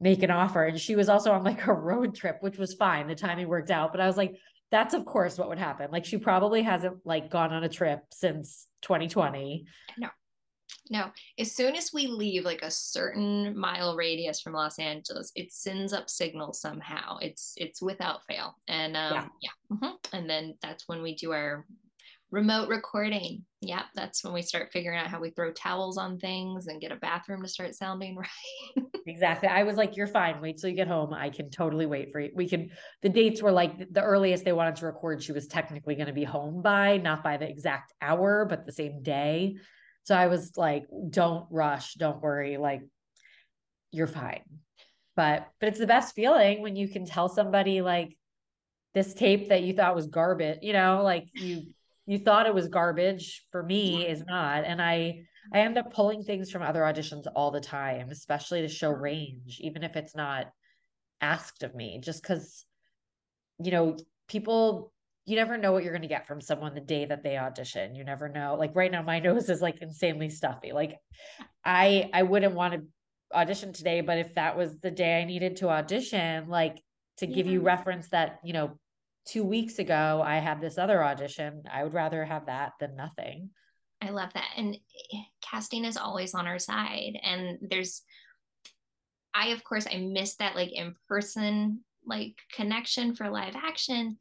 [0.00, 0.64] make an offer.
[0.64, 3.06] And she was also on like a road trip, which was fine.
[3.06, 3.92] The timing worked out.
[3.92, 4.34] But I was like,
[4.70, 5.90] that's of course what would happen.
[5.90, 9.66] Like she probably hasn't like gone on a trip since 2020.
[9.98, 10.08] No.
[10.88, 15.52] No, as soon as we leave like a certain mile radius from Los Angeles, it
[15.52, 17.18] sends up signals somehow.
[17.18, 19.76] It's it's without fail, and um, yeah, yeah.
[19.76, 20.16] Mm-hmm.
[20.16, 21.64] and then that's when we do our
[22.30, 23.44] remote recording.
[23.60, 26.92] Yeah, that's when we start figuring out how we throw towels on things and get
[26.92, 28.16] a bathroom to start sounding
[28.76, 28.84] right.
[29.06, 29.48] exactly.
[29.48, 30.40] I was like, you're fine.
[30.40, 31.12] Wait till you get home.
[31.12, 32.30] I can totally wait for you.
[32.34, 32.70] We can,
[33.02, 36.12] the dates were like the earliest they wanted to record, she was technically going to
[36.12, 39.56] be home by, not by the exact hour, but the same day.
[40.04, 41.94] So I was like, don't rush.
[41.94, 42.56] Don't worry.
[42.56, 42.82] Like,
[43.90, 44.42] you're fine.
[45.16, 48.16] But, but it's the best feeling when you can tell somebody like,
[48.92, 51.66] this tape that you thought was garbage, you know, like you
[52.06, 55.20] you thought it was garbage for me is not and i
[55.52, 59.58] i end up pulling things from other auditions all the time especially to show range
[59.60, 60.46] even if it's not
[61.20, 62.64] asked of me just because
[63.58, 63.96] you know
[64.28, 64.92] people
[65.26, 67.94] you never know what you're going to get from someone the day that they audition.
[67.94, 68.56] You never know.
[68.58, 70.72] Like right now, my nose is like insanely stuffy.
[70.72, 70.98] Like
[71.64, 72.82] I, I wouldn't want to
[73.32, 76.82] audition today, but if that was the day I needed to audition, like
[77.18, 77.34] to yeah.
[77.34, 78.78] give you reference that, you know,
[79.26, 83.50] two weeks ago I had this other audition, I would rather have that than nothing.
[84.02, 84.48] I love that.
[84.56, 84.76] And
[85.12, 87.18] eh, casting is always on our side.
[87.22, 88.02] And there's,
[89.34, 94.16] I, of course, I miss that like in person, like connection for live action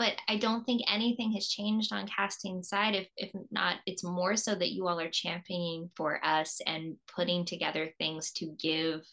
[0.00, 2.94] but I don't think anything has changed on casting side.
[2.94, 7.44] If if not, it's more so that you all are championing for us and putting
[7.44, 9.06] together things to give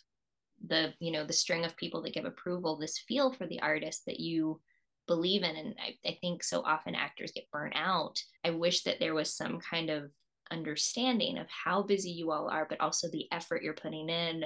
[0.65, 4.05] the you know the string of people that give approval this feel for the artist
[4.05, 4.61] that you
[5.07, 5.55] believe in.
[5.55, 8.19] And I, I think so often actors get burnt out.
[8.43, 10.11] I wish that there was some kind of
[10.51, 14.45] understanding of how busy you all are, but also the effort you're putting in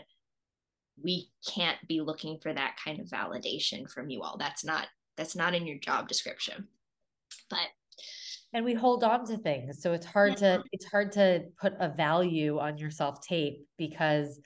[1.02, 4.38] we can't be looking for that kind of validation from you all.
[4.38, 6.68] That's not that's not in your job description
[7.50, 7.68] but
[8.54, 10.58] and we hold on to things so it's hard yeah.
[10.58, 14.40] to it's hard to put a value on your self tape because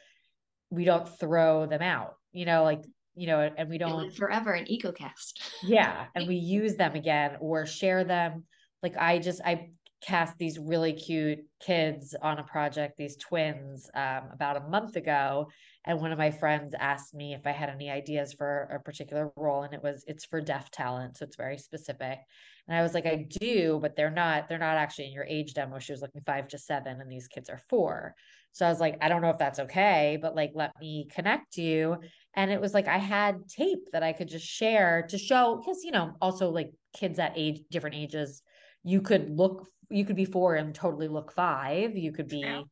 [0.69, 2.83] we don't throw them out you know like
[3.15, 5.33] you know and we don't forever an ecocast.
[5.63, 8.43] Yeah and we use them again or share them.
[8.83, 9.69] Like i just i
[10.05, 15.47] cast these really cute kids on a project these twins um, about a month ago
[15.85, 19.31] and one of my friends asked me if I had any ideas for a particular
[19.35, 22.19] role and it was it's for deaf talent so it's very specific.
[22.67, 25.53] And I was like I do but they're not they're not actually in your age
[25.53, 25.79] demo.
[25.79, 28.13] She was looking 5 to 7 and these kids are 4
[28.51, 31.57] so I was like I don't know if that's okay but like let me connect
[31.57, 31.97] you
[32.35, 35.83] and it was like I had tape that I could just share to show cuz
[35.83, 38.41] you know also like kids at age different ages
[38.83, 42.63] you could look you could be 4 and totally look 5 you could be yeah.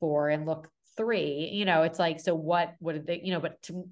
[0.00, 3.60] 4 and look three you know it's like so what would they you know but
[3.62, 3.88] to,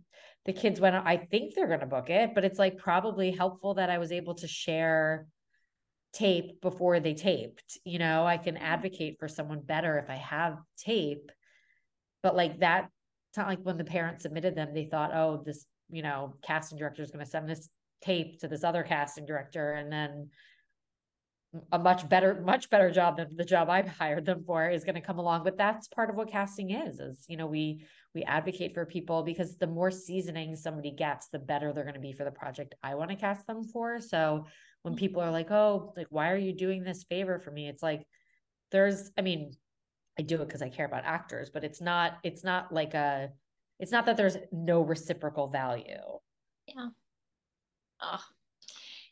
[0.46, 3.74] the kids went i think they're going to book it but it's like probably helpful
[3.74, 5.26] that i was able to share
[6.12, 8.64] tape before they taped you know i can mm-hmm.
[8.64, 11.30] advocate for someone better if i have tape
[12.22, 12.88] but like that
[13.34, 16.78] it's not like when the parents submitted them they thought oh this you know casting
[16.78, 17.68] director is going to send this
[18.00, 20.28] tape to this other casting director and then
[21.72, 24.94] a much better much better job than the job I've hired them for is going
[24.94, 25.42] to come along.
[25.42, 29.24] But that's part of what casting is is you know we we advocate for people
[29.24, 32.76] because the more seasoning somebody gets the better they're going to be for the project
[32.84, 34.00] I want to cast them for.
[34.00, 34.46] So
[34.82, 34.98] when mm.
[34.98, 37.68] people are like oh like why are you doing this favor for me?
[37.68, 38.04] It's like
[38.70, 39.52] there's I mean
[40.18, 43.30] I do it because I care about actors but it's not it's not like a
[43.78, 46.18] it's not that there's no reciprocal value
[46.66, 46.88] yeah
[48.00, 48.20] oh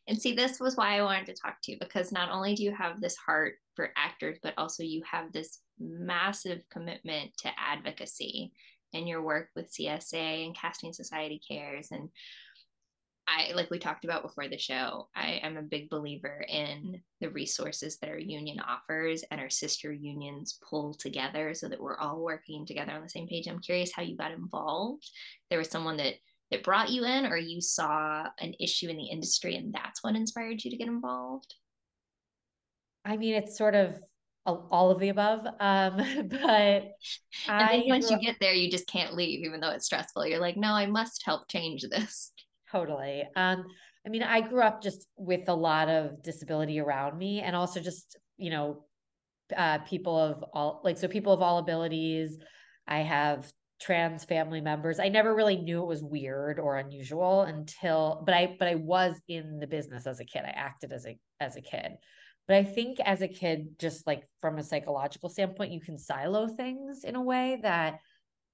[0.09, 2.65] and see, this was why I wanted to talk to you because not only do
[2.65, 8.53] you have this heart for actors, but also you have this massive commitment to advocacy
[8.93, 11.88] in your work with CSA and Casting Society Cares.
[11.93, 12.09] And
[13.27, 17.31] I, like we talked about before the show, I am a big believer in the
[17.31, 22.21] resources that our union offers and our sister unions pull together so that we're all
[22.21, 23.47] working together on the same page.
[23.47, 25.09] I'm curious how you got involved.
[25.51, 26.15] There was someone that
[26.53, 30.15] that brought you in or you saw an issue in the industry and that's what
[30.15, 31.55] inspired you to get involved
[33.05, 33.97] i mean it's sort of
[34.45, 35.97] all of the above um
[36.29, 36.93] but
[37.49, 40.41] and then once you get there you just can't leave even though it's stressful you're
[40.41, 42.33] like no i must help change this
[42.73, 43.65] totally um
[44.07, 47.79] i mean i grew up just with a lot of disability around me and also
[47.79, 48.85] just you know
[49.57, 52.39] uh people of all like so people of all abilities
[52.89, 55.01] i have trans family members.
[55.01, 59.21] I never really knew it was weird or unusual until but I but I was
[59.29, 60.43] in the business as a kid.
[60.45, 61.93] I acted as a as a kid.
[62.47, 66.49] But I think as a kid just like from a psychological standpoint you can silo
[66.49, 67.99] things in a way that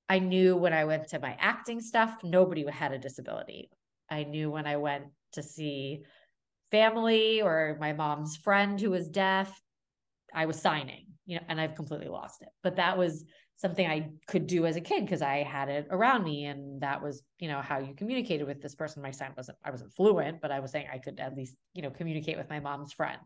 [0.08, 3.70] I knew when I went to my acting stuff nobody had a disability.
[4.10, 6.04] I knew when I went to see
[6.70, 9.60] family or my mom's friend who was deaf
[10.34, 12.48] I was signing, you know, and I've completely lost it.
[12.62, 13.24] But that was
[13.56, 16.44] something I could do as a kid because I had it around me.
[16.44, 19.02] And that was, you know, how you communicated with this person.
[19.02, 21.82] My sign wasn't, I wasn't fluent, but I was saying I could at least, you
[21.82, 23.20] know, communicate with my mom's friend.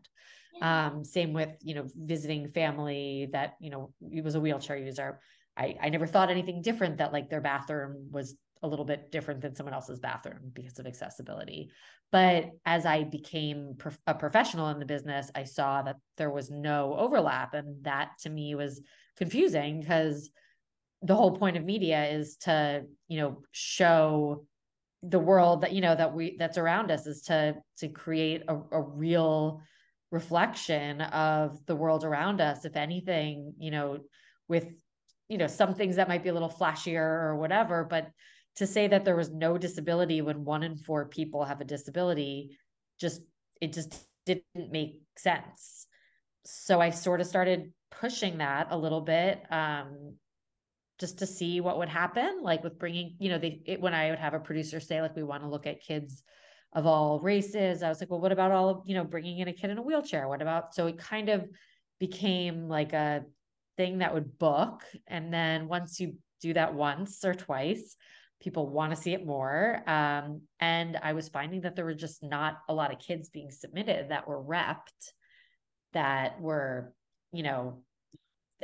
[0.55, 0.87] Yeah.
[0.87, 5.19] Um, same with, you know, visiting family that, you know, he was a wheelchair user.
[5.55, 9.41] I, I never thought anything different that like their bathroom was a little bit different
[9.41, 11.69] than someone else's bathroom because of accessibility.
[12.11, 16.49] But as I became prof- a professional in the business, I saw that there was
[16.49, 17.53] no overlap.
[17.53, 18.81] And that to me was
[19.17, 20.29] confusing because
[21.01, 24.45] the whole point of media is to you know show
[25.03, 28.55] the world that you know that we that's around us is to to create a,
[28.71, 29.61] a real
[30.11, 33.99] reflection of the world around us if anything you know
[34.47, 34.67] with
[35.27, 38.07] you know some things that might be a little flashier or whatever but
[38.57, 42.57] to say that there was no disability when one in four people have a disability
[42.99, 43.21] just
[43.61, 45.87] it just didn't make sense.
[46.45, 50.15] So I sort of started pushing that a little bit um,
[50.99, 54.09] just to see what would happen like with bringing you know they it, when i
[54.09, 56.23] would have a producer say like we want to look at kids
[56.73, 59.47] of all races i was like well what about all of you know bringing in
[59.47, 61.47] a kid in a wheelchair what about so it kind of
[61.99, 63.23] became like a
[63.75, 67.95] thing that would book and then once you do that once or twice
[68.43, 72.23] people want to see it more um, and i was finding that there were just
[72.23, 75.11] not a lot of kids being submitted that were repped
[75.93, 76.93] that were
[77.31, 77.81] you know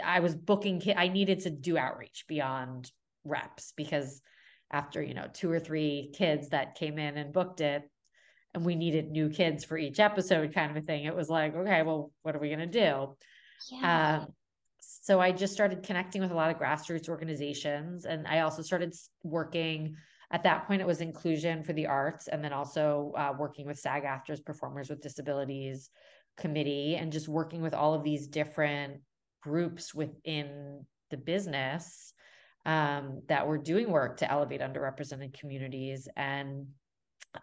[0.04, 2.92] I was booking I needed to do outreach beyond
[3.24, 4.22] reps because
[4.72, 7.90] after, you know, two or three kids that came in and booked it
[8.54, 11.56] and we needed new kids for each episode kind of a thing, it was like,
[11.56, 13.16] okay, well, what are we going to do?
[13.72, 14.20] Yeah.
[14.22, 14.34] Um,
[15.10, 18.94] so I just started connecting with a lot of grassroots organizations and I also started
[19.24, 19.96] working
[20.30, 23.80] at that point it was inclusion for the arts and then also uh, working with
[23.80, 25.90] SAG-AFTRA's performers with disabilities
[26.38, 29.02] committee and just working with all of these different
[29.42, 32.14] groups within the business
[32.68, 36.08] um, that were doing work to elevate underrepresented communities.
[36.18, 36.68] And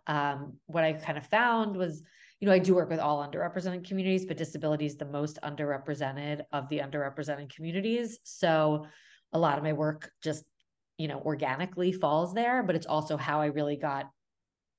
[0.06, 2.04] um, what I kind of found was,
[2.40, 6.42] you know, I do work with all underrepresented communities, but disability is the most underrepresented
[6.52, 8.18] of the underrepresented communities.
[8.24, 8.86] So
[9.32, 10.44] a lot of my work just,
[10.98, 14.10] you know, organically falls there, but it's also how I really got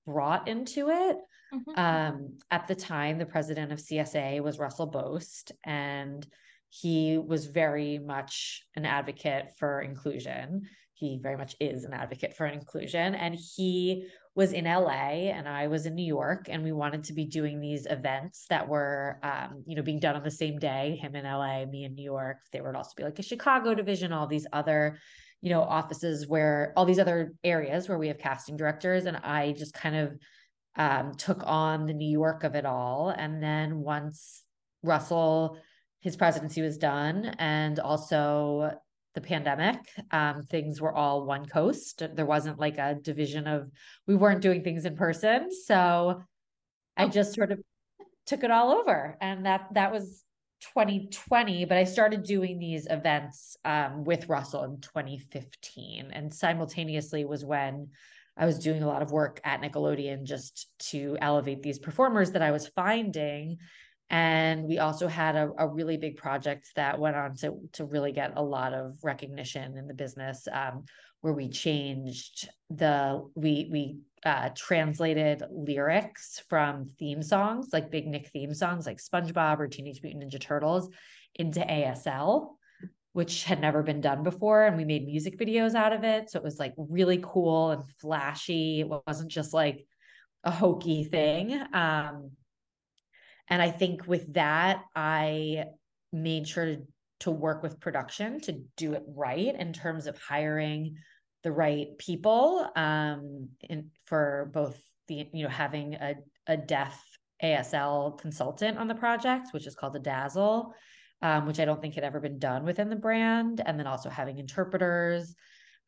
[0.06, 1.18] brought into it.
[1.54, 1.80] Mm-hmm.
[1.80, 6.26] Um, at the time, the president of CSA was Russell Boast, and
[6.70, 10.64] he was very much an advocate for inclusion.
[10.98, 13.16] He very much is an advocate for inclusion.
[13.16, 17.14] And he was in LA and I was in New York, and we wanted to
[17.14, 20.98] be doing these events that were, um, you know, being done on the same day.
[21.02, 22.38] Him in LA, me in New York.
[22.52, 24.98] There would also be like a Chicago division, all these other,
[25.42, 29.06] you know, offices where all these other areas where we have casting directors.
[29.06, 30.18] And I just kind of
[30.76, 33.10] um, took on the New York of it all.
[33.10, 34.44] And then once
[34.84, 35.58] Russell
[36.00, 38.72] his presidency was done and also
[39.18, 39.80] the pandemic
[40.12, 42.04] um, things were all one coast.
[42.14, 43.72] There wasn't like a division of
[44.06, 45.50] we weren't doing things in person.
[45.52, 46.22] So
[46.98, 47.10] i oh.
[47.10, 47.60] just sort of
[48.26, 50.24] took it all over and that that was
[50.74, 57.46] 2020 but i started doing these events um, with russell in 2015 and simultaneously was
[57.46, 57.88] when
[58.36, 62.42] i was doing a lot of work at nickelodeon just to elevate these performers that
[62.42, 63.58] i was finding
[64.10, 68.12] and we also had a, a really big project that went on to, to really
[68.12, 70.86] get a lot of recognition in the business um,
[71.22, 78.30] where we changed the we we uh, translated lyrics from theme songs like big nick
[78.30, 80.90] theme songs like spongebob or teenage mutant ninja turtles
[81.36, 82.58] into asl
[83.18, 84.68] which had never been done before.
[84.68, 86.30] And we made music videos out of it.
[86.30, 88.82] So it was like really cool and flashy.
[88.82, 89.88] It wasn't just like
[90.44, 91.60] a hokey thing.
[91.74, 92.30] Um,
[93.50, 95.66] and I think with that, I
[96.12, 96.78] made sure to,
[97.22, 100.98] to work with production to do it right in terms of hiring
[101.44, 106.16] the right people um, in, for both the, you know, having a,
[106.48, 107.02] a deaf
[107.44, 110.72] ASL consultant on the project, which is called a DASL,
[111.22, 113.62] um, which I don't think had ever been done within the brand.
[113.66, 115.36] And then also having interpreters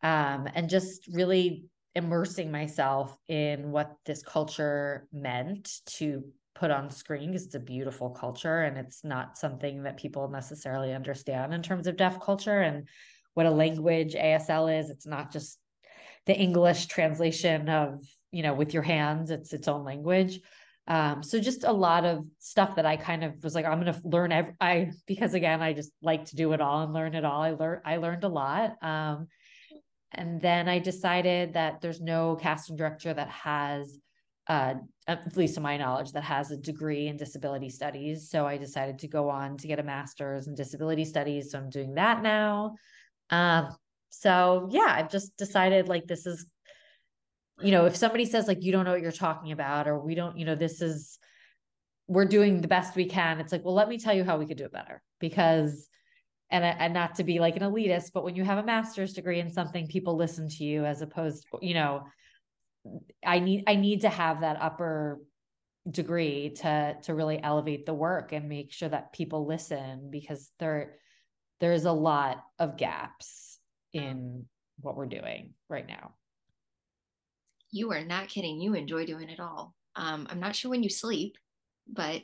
[0.02, 6.24] um, and just really immersing myself in what this culture meant to
[6.56, 10.94] put on screen because it's a beautiful culture and it's not something that people necessarily
[10.94, 12.88] understand in terms of deaf culture and
[13.34, 14.90] what a language ASL is.
[14.90, 15.58] It's not just
[16.26, 20.40] the English translation of, you know, with your hands, it's its own language.
[20.88, 23.94] Um, so just a lot of stuff that I kind of was like, I'm going
[23.94, 27.14] to learn every, I, because again, I just like to do it all and learn
[27.14, 27.42] it all.
[27.42, 28.76] I learned, I learned a lot.
[28.82, 29.28] Um,
[30.12, 33.98] and then I decided that there's no casting director that has
[34.50, 34.74] uh,
[35.08, 38.30] at least to my knowledge, that has a degree in disability studies.
[38.30, 41.52] So I decided to go on to get a master's in disability studies.
[41.52, 42.76] So I'm doing that now.
[43.30, 43.70] Um,
[44.10, 46.48] so yeah, I've just decided like this is,
[47.62, 50.16] you know, if somebody says like you don't know what you're talking about, or we
[50.16, 51.20] don't, you know, this is
[52.08, 53.40] we're doing the best we can.
[53.40, 55.88] It's like, well, let me tell you how we could do it better because
[56.50, 59.40] and and not to be like an elitist, but when you have a master's degree
[59.40, 62.04] in something, people listen to you as opposed, you know,
[63.26, 65.20] I need I need to have that upper
[65.90, 70.96] degree to to really elevate the work and make sure that people listen because there
[71.60, 73.60] there's a lot of gaps
[73.94, 74.46] in
[74.80, 76.14] what we're doing right now.
[77.72, 78.62] You are not kidding.
[78.62, 79.76] You enjoy doing it all.
[79.96, 81.36] Um, I'm not sure when you sleep,
[81.88, 82.22] but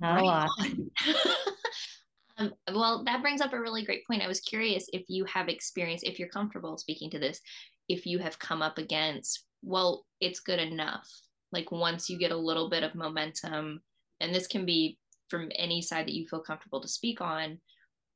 [0.00, 0.48] not a lot.
[2.38, 4.22] um, well, that brings up a really great point.
[4.22, 7.40] I was curious if you have experience, if you're comfortable speaking to this,
[7.88, 11.08] if you have come up against well, it's good enough.
[11.52, 13.80] Like once you get a little bit of momentum,
[14.20, 14.98] and this can be
[15.28, 17.58] from any side that you feel comfortable to speak on,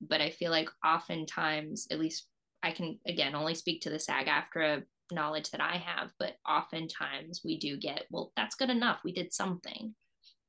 [0.01, 2.27] but I feel like oftentimes, at least
[2.63, 7.43] I can again only speak to the SAG AFTRA knowledge that I have, but oftentimes
[7.45, 9.01] we do get, well, that's good enough.
[9.05, 9.95] We did something.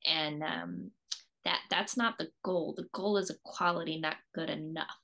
[0.06, 0.92] And um,
[1.46, 2.74] that that's not the goal.
[2.76, 4.98] The goal is equality, not good enough.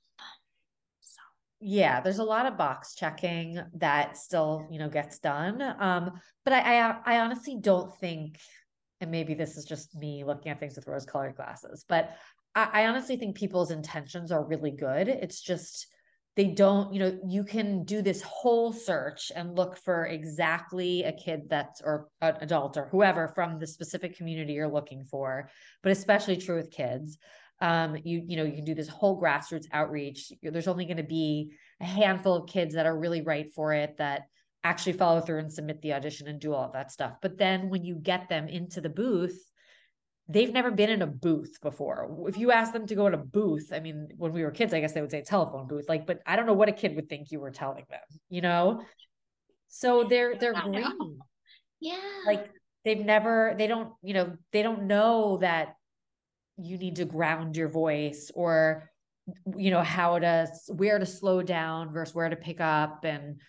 [1.60, 5.60] Yeah, there's a lot of box checking that still, you know, gets done.
[5.78, 6.12] Um,
[6.44, 8.38] but I, I I honestly don't think,
[9.00, 12.16] and maybe this is just me looking at things with rose colored glasses, but
[12.54, 15.08] I, I honestly think people's intentions are really good.
[15.08, 15.86] It's just
[16.36, 21.12] they don't you know you can do this whole search and look for exactly a
[21.12, 25.50] kid that's or an adult or whoever from the specific community you're looking for
[25.82, 27.18] but especially true with kids
[27.60, 31.02] um, you you know you can do this whole grassroots outreach there's only going to
[31.02, 34.22] be a handful of kids that are really right for it that
[34.64, 37.68] actually follow through and submit the audition and do all of that stuff but then
[37.70, 39.38] when you get them into the booth
[40.30, 42.24] they've never been in a booth before.
[42.28, 44.72] If you ask them to go in a booth, I mean, when we were kids,
[44.72, 45.88] I guess they would say telephone booth.
[45.88, 48.40] Like, but I don't know what a kid would think you were telling them, you
[48.40, 48.82] know?
[49.68, 51.18] So they're they're green.
[51.80, 51.96] Yeah.
[52.26, 52.48] Like
[52.84, 55.74] they've never, they don't, you know, they don't know that
[56.60, 58.90] you need to ground your voice or
[59.56, 63.40] you know how to where to slow down versus where to pick up and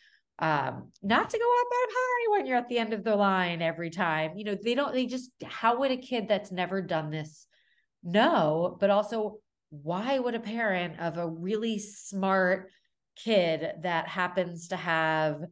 [0.42, 3.62] um, not to go up that high when you're at the end of the line
[3.62, 4.32] every time.
[4.36, 7.46] You know, they don't, they just, how would a kid that's never done this
[8.04, 8.76] know?
[8.80, 9.38] But also,
[9.70, 12.72] why would a parent of a really smart
[13.16, 15.44] kid that happens to have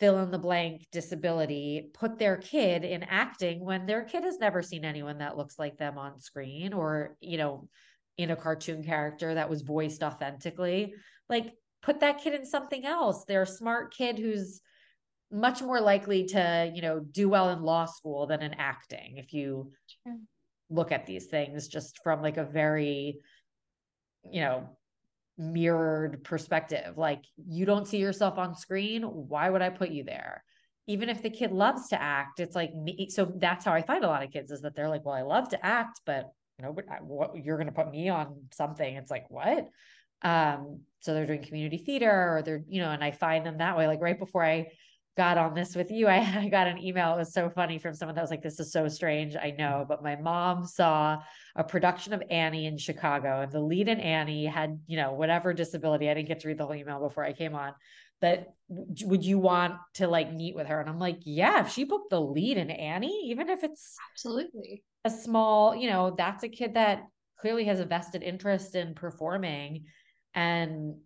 [0.00, 4.62] fill in the blank disability put their kid in acting when their kid has never
[4.62, 7.68] seen anyone that looks like them on screen or, you know,
[8.16, 10.94] in a cartoon character that was voiced authentically?
[11.28, 13.24] Like, put that kid in something else.
[13.24, 14.60] They're a smart kid who's
[15.30, 19.32] much more likely to, you know, do well in law school than in acting if
[19.32, 19.72] you
[20.04, 20.16] sure.
[20.70, 23.18] look at these things just from like a very,
[24.24, 24.77] you know,
[25.38, 26.98] mirrored perspective.
[26.98, 30.44] Like you don't see yourself on screen, why would I put you there?
[30.86, 33.08] Even if the kid loves to act, it's like me.
[33.10, 35.22] So that's how I find a lot of kids is that they're like, well, I
[35.22, 38.96] love to act, but you know, what you're going to put me on something.
[38.96, 39.68] It's like, what?
[40.22, 43.76] Um, so they're doing community theater or they're, you know, and I find them that
[43.76, 43.86] way.
[43.86, 44.68] Like right before I
[45.18, 47.12] got on this with you, I, I got an email.
[47.12, 49.36] It was so funny from someone that was like, this is so strange.
[49.36, 49.88] I know, mm-hmm.
[49.88, 51.18] but my mom saw
[51.54, 55.52] a production of Annie in Chicago and the lead in Annie had, you know, whatever
[55.52, 56.08] disability.
[56.08, 57.74] I didn't get to read the whole email before I came on.
[58.20, 60.80] But would you want to like meet with her?
[60.80, 64.82] And I'm like, yeah, if she booked the lead in Annie, even if it's absolutely
[65.04, 67.02] a small, you know, that's a kid that
[67.40, 69.84] clearly has a vested interest in performing
[70.34, 70.96] and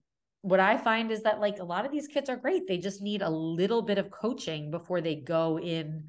[0.42, 2.66] what I find is that like a lot of these kids are great.
[2.66, 6.04] They just need a little bit of coaching before they go in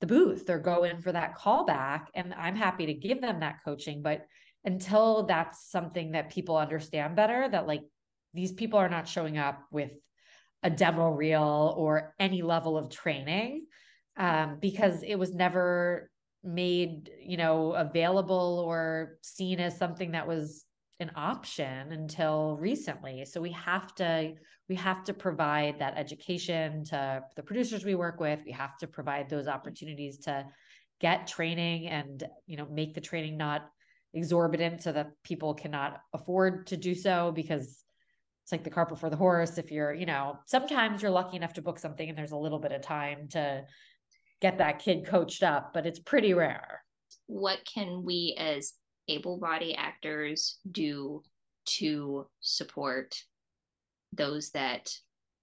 [0.00, 2.06] the booth or go in for that callback.
[2.14, 4.00] And I'm happy to give them that coaching.
[4.00, 4.26] But
[4.64, 7.82] until that's something that people understand better, that like
[8.32, 9.92] these people are not showing up with
[10.62, 13.66] a demo reel or any level of training
[14.16, 16.10] um, because it was never
[16.44, 20.64] made, you know, available or seen as something that was
[21.00, 23.24] an option until recently.
[23.24, 24.34] So we have to
[24.68, 28.40] we have to provide that education to the producers we work with.
[28.44, 29.54] We have to provide those mm-hmm.
[29.54, 30.46] opportunities to
[31.00, 33.68] get training and you know make the training not
[34.14, 37.84] exorbitant so that people cannot afford to do so because
[38.42, 39.56] it's like the cart before the horse.
[39.56, 42.58] If you're you know sometimes you're lucky enough to book something and there's a little
[42.58, 43.64] bit of time to
[44.40, 46.82] get that kid coached up but it's pretty rare.
[47.26, 48.72] What can we as
[49.08, 51.22] able bodied actors do
[51.66, 53.14] to support
[54.12, 54.90] those that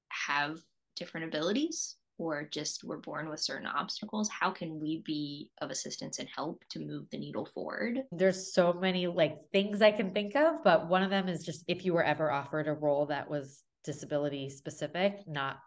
[0.09, 0.59] have
[0.95, 4.30] different abilities or just were born with certain obstacles?
[4.30, 8.03] How can we be of assistance and help to move the needle forward?
[8.11, 11.63] There's so many like things i can think of but one of them is just
[11.68, 15.59] if you were ever offered a role that was disability specific not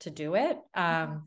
[0.00, 0.58] to do it.
[0.76, 1.12] Mm-hmm.
[1.12, 1.26] um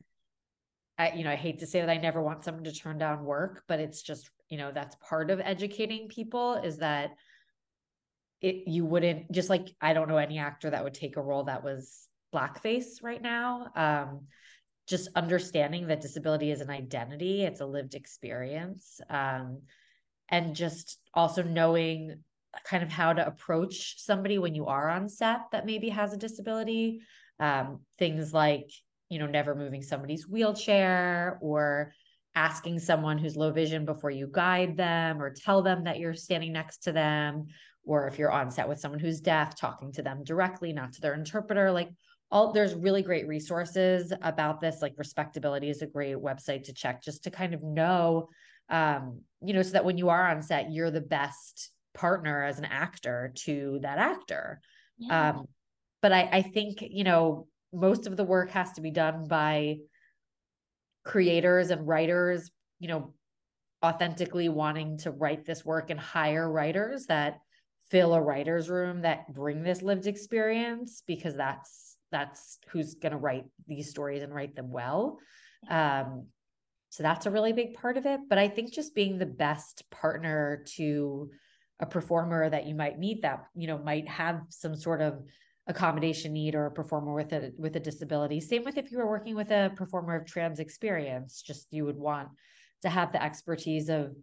[0.97, 3.25] I, you know, I hate to say that I never want someone to turn down
[3.25, 7.11] work, but it's just you know that's part of educating people is that
[8.41, 11.45] it you wouldn't just like i don't know any actor that would take a role
[11.45, 14.27] that was blackface right now um
[14.87, 19.61] just understanding that disability is an identity it's a lived experience um
[20.29, 22.19] and just also knowing
[22.65, 26.17] kind of how to approach somebody when you are on set that maybe has a
[26.17, 26.99] disability
[27.39, 28.69] um things like
[29.09, 31.93] you know never moving somebody's wheelchair or
[32.35, 36.53] asking someone who's low vision before you guide them or tell them that you're standing
[36.53, 37.45] next to them
[37.83, 41.01] or if you're on set with someone who's deaf talking to them directly not to
[41.01, 41.89] their interpreter like
[42.31, 47.03] all there's really great resources about this like respectability is a great website to check
[47.03, 48.29] just to kind of know
[48.71, 52.57] um, you know, so that when you are on set, you're the best partner as
[52.57, 54.61] an actor to that actor.
[54.97, 55.31] Yeah.
[55.31, 55.45] Um,
[56.01, 59.77] but I, I think, you know, most of the work has to be done by
[61.03, 63.13] creators and writers, you know,
[63.83, 67.39] authentically wanting to write this work and hire writers that
[67.89, 73.17] fill a writer's room that bring this lived experience because that's that's who's going to
[73.17, 75.19] write these stories and write them well.
[75.69, 76.27] Um
[76.89, 78.19] so that's a really big part of it.
[78.29, 81.29] But i think just being the best partner to
[81.79, 85.23] a performer that you might meet that you know might have some sort of
[85.67, 88.39] accommodation need or a performer with a with a disability.
[88.39, 91.97] Same with if you were working with a performer of trans experience just you would
[91.97, 92.29] want
[92.81, 94.15] to have the expertise of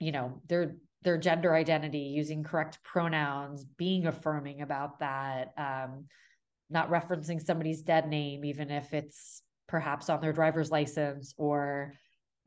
[0.00, 6.06] you know their their gender identity using correct pronouns being affirming about that um,
[6.70, 11.94] not referencing somebody's dead name even if it's perhaps on their driver's license or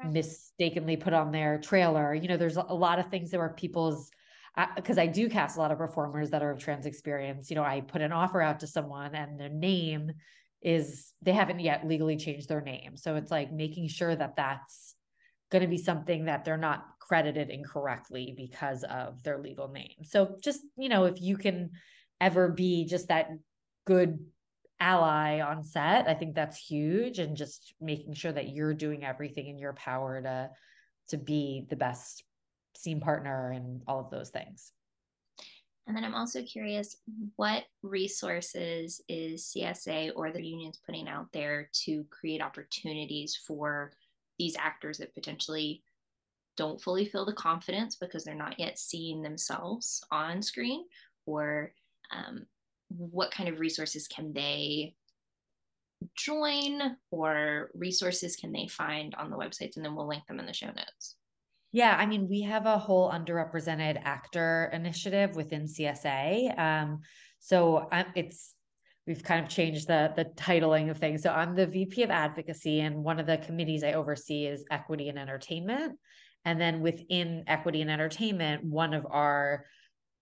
[0.06, 2.14] mistakenly put on their trailer.
[2.14, 4.12] You know there's a lot of things that were people's
[4.76, 7.55] because I, I do cast a lot of performers that are of trans experience you
[7.55, 10.12] know i put an offer out to someone and their name
[10.62, 14.95] is they haven't yet legally changed their name so it's like making sure that that's
[15.51, 20.03] going to be something that they're not credited incorrectly because of their legal name.
[20.03, 21.72] So just, you know, if you can
[22.20, 23.30] ever be just that
[23.86, 24.20] good
[24.80, 29.47] ally on set, I think that's huge and just making sure that you're doing everything
[29.47, 30.49] in your power to
[31.10, 32.26] to be the best
[32.78, 34.71] scene partner and all of those things.
[35.88, 36.97] And then I'm also curious
[37.38, 43.93] what resources is CSA or the unions putting out there to create opportunities for
[44.38, 45.82] these actors that potentially
[46.57, 50.84] don't fully feel the confidence because they're not yet seeing themselves on screen?
[51.25, 51.71] Or
[52.11, 52.45] um,
[52.89, 54.93] what kind of resources can they
[56.17, 59.78] join or resources can they find on the websites?
[59.78, 61.15] And then we'll link them in the show notes
[61.72, 66.99] yeah i mean we have a whole underrepresented actor initiative within csa um,
[67.39, 68.55] so um, it's
[69.07, 71.24] we've kind of changed the the titling of things.
[71.24, 75.09] So I'm the VP of advocacy, and one of the committees I oversee is equity
[75.09, 75.97] and entertainment.
[76.45, 79.65] And then within equity and entertainment, one of our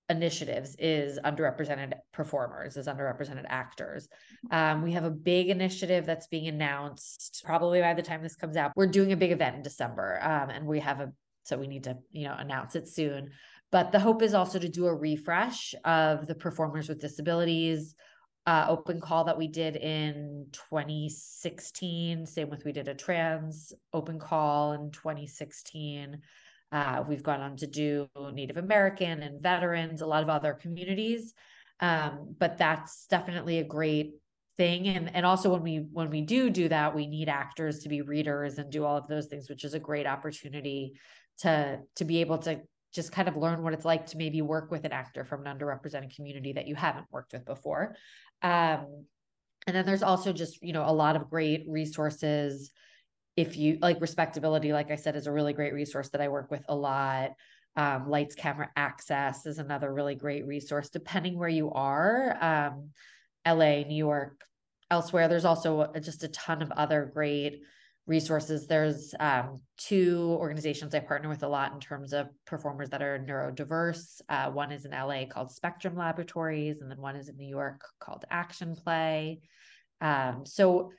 [0.08, 4.08] initiatives is underrepresented performers, is underrepresented actors.
[4.52, 8.56] Um, we have a big initiative that's being announced probably by the time this comes
[8.56, 8.72] out.
[8.76, 11.12] We're doing a big event in December, um, and we have a
[11.46, 13.32] so we need to you know announce it soon.
[13.72, 17.96] But the hope is also to do a refresh of the performers with disabilities
[18.48, 22.26] uh, open call that we did in 2016.
[22.26, 26.22] Same with we did a trans open call in 2016.
[26.72, 31.34] Uh, we've gone on to do Native American and veterans, a lot of other communities.
[31.80, 34.14] Um, but that's definitely a great
[34.58, 34.88] thing.
[34.88, 38.02] And and also when we when we do do that, we need actors to be
[38.02, 40.94] readers and do all of those things, which is a great opportunity
[41.40, 42.62] to to be able to
[42.94, 45.58] just kind of learn what it's like to maybe work with an actor from an
[45.58, 47.96] underrepresented community that you haven't worked with before.
[48.42, 49.06] Um,
[49.68, 52.72] and then there's also just, you know, a lot of great resources.
[53.36, 56.50] If you like respectability, like I said, is a really great resource that I work
[56.50, 57.32] with a lot.
[57.76, 62.38] Um, lights, camera, access is another really great resource, depending where you are.
[62.42, 62.92] Um,
[63.46, 64.42] LA, New York,
[64.90, 65.28] elsewhere.
[65.28, 67.62] There's also just a ton of other great
[68.08, 68.68] resources.
[68.68, 73.20] There's um, two organizations I partner with a lot in terms of performers that are
[73.20, 74.22] neurodiverse.
[74.30, 77.82] Uh, one is in LA called Spectrum Laboratories, and then one is in New York
[78.00, 79.42] called Action Play.
[80.02, 80.92] Um, so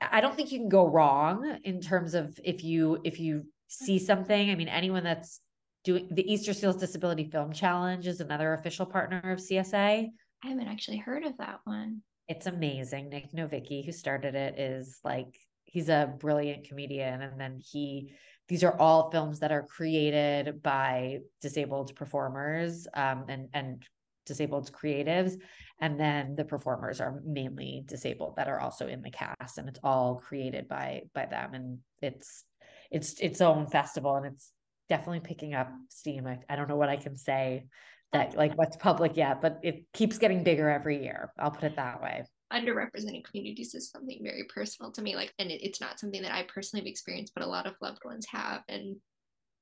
[0.00, 3.98] I don't think you can go wrong in terms of if you if you see
[3.98, 4.50] something.
[4.50, 5.40] I mean, anyone that's
[5.84, 10.08] doing the Easter Seals Disability Film Challenge is another official partner of CSA.
[10.44, 12.02] I haven't actually heard of that one.
[12.28, 13.10] It's amazing.
[13.10, 15.36] Nic Novicki, who started it, is like
[15.72, 17.22] he's a brilliant comedian.
[17.22, 18.14] And then he
[18.48, 23.82] these are all films that are created by disabled performers um, and and
[24.26, 25.34] disabled creatives.
[25.80, 29.80] And then the performers are mainly disabled that are also in the cast and it's
[29.82, 31.54] all created by by them.
[31.54, 32.44] And it's
[32.90, 34.52] it's its own festival and it's
[34.90, 36.26] definitely picking up steam.
[36.26, 37.64] I, I don't know what i can say
[38.12, 41.32] that like what's public yet but it keeps getting bigger every year.
[41.38, 45.50] I'll put it that way underrepresented communities is something very personal to me like and
[45.50, 48.26] it, it's not something that i personally have experienced but a lot of loved ones
[48.26, 48.96] have and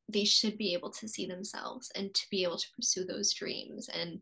[0.09, 3.89] they should be able to see themselves and to be able to pursue those dreams
[3.89, 4.21] and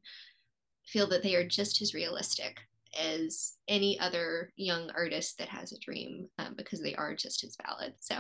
[0.87, 2.61] feel that they are just as realistic
[2.99, 7.57] as any other young artist that has a dream um, because they are just as
[7.67, 8.17] valid so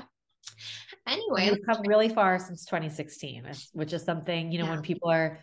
[1.07, 4.71] anyway we've come really far since 2016 which is something you know yeah.
[4.71, 5.39] when people are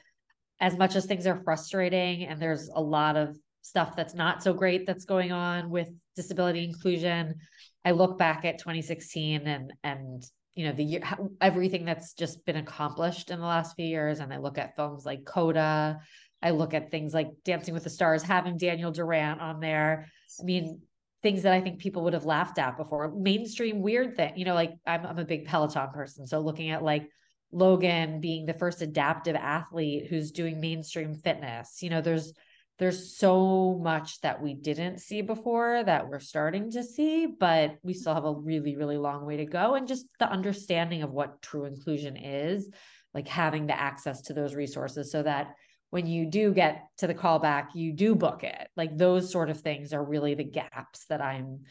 [0.61, 4.53] as much as things are frustrating and there's a lot of stuff that's not so
[4.53, 7.35] great that's going on with disability inclusion.
[7.83, 11.01] I look back at 2016 and and you know the year
[11.41, 14.19] everything that's just been accomplished in the last few years.
[14.19, 15.99] And i look at films like coda.
[16.43, 20.07] I look at things like dancing with the stars having daniel durant on there.
[20.39, 20.81] I mean
[21.23, 23.11] things that i think people would have laughed at before.
[23.15, 26.27] Mainstream weird thing you know like i'm, I'm a big peloton person.
[26.27, 27.09] So looking at like
[27.51, 32.33] logan being the first adaptive athlete who's doing mainstream fitness you know there's
[32.77, 37.93] there's so much that we didn't see before that we're starting to see, but we
[37.93, 39.75] still have a really, really long way to go.
[39.75, 42.69] And just the understanding of what true inclusion is,
[43.13, 45.55] like having the access to those resources so that
[45.89, 48.67] when you do get to the callback, you do book it.
[48.75, 51.61] Like those sort of things are really the gaps that I'm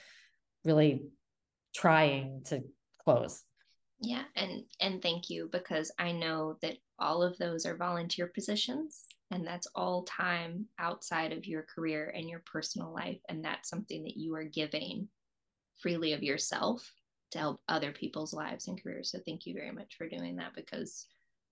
[0.65, 1.03] really
[1.75, 2.63] trying to
[3.05, 3.43] close.
[4.01, 9.05] Yeah, and and thank you because I know that all of those are volunteer positions
[9.31, 14.03] and that's all time outside of your career and your personal life and that's something
[14.05, 15.09] that you are giving
[15.81, 16.93] freely of yourself
[17.31, 20.55] to help other people's lives and careers so thank you very much for doing that
[20.55, 21.07] because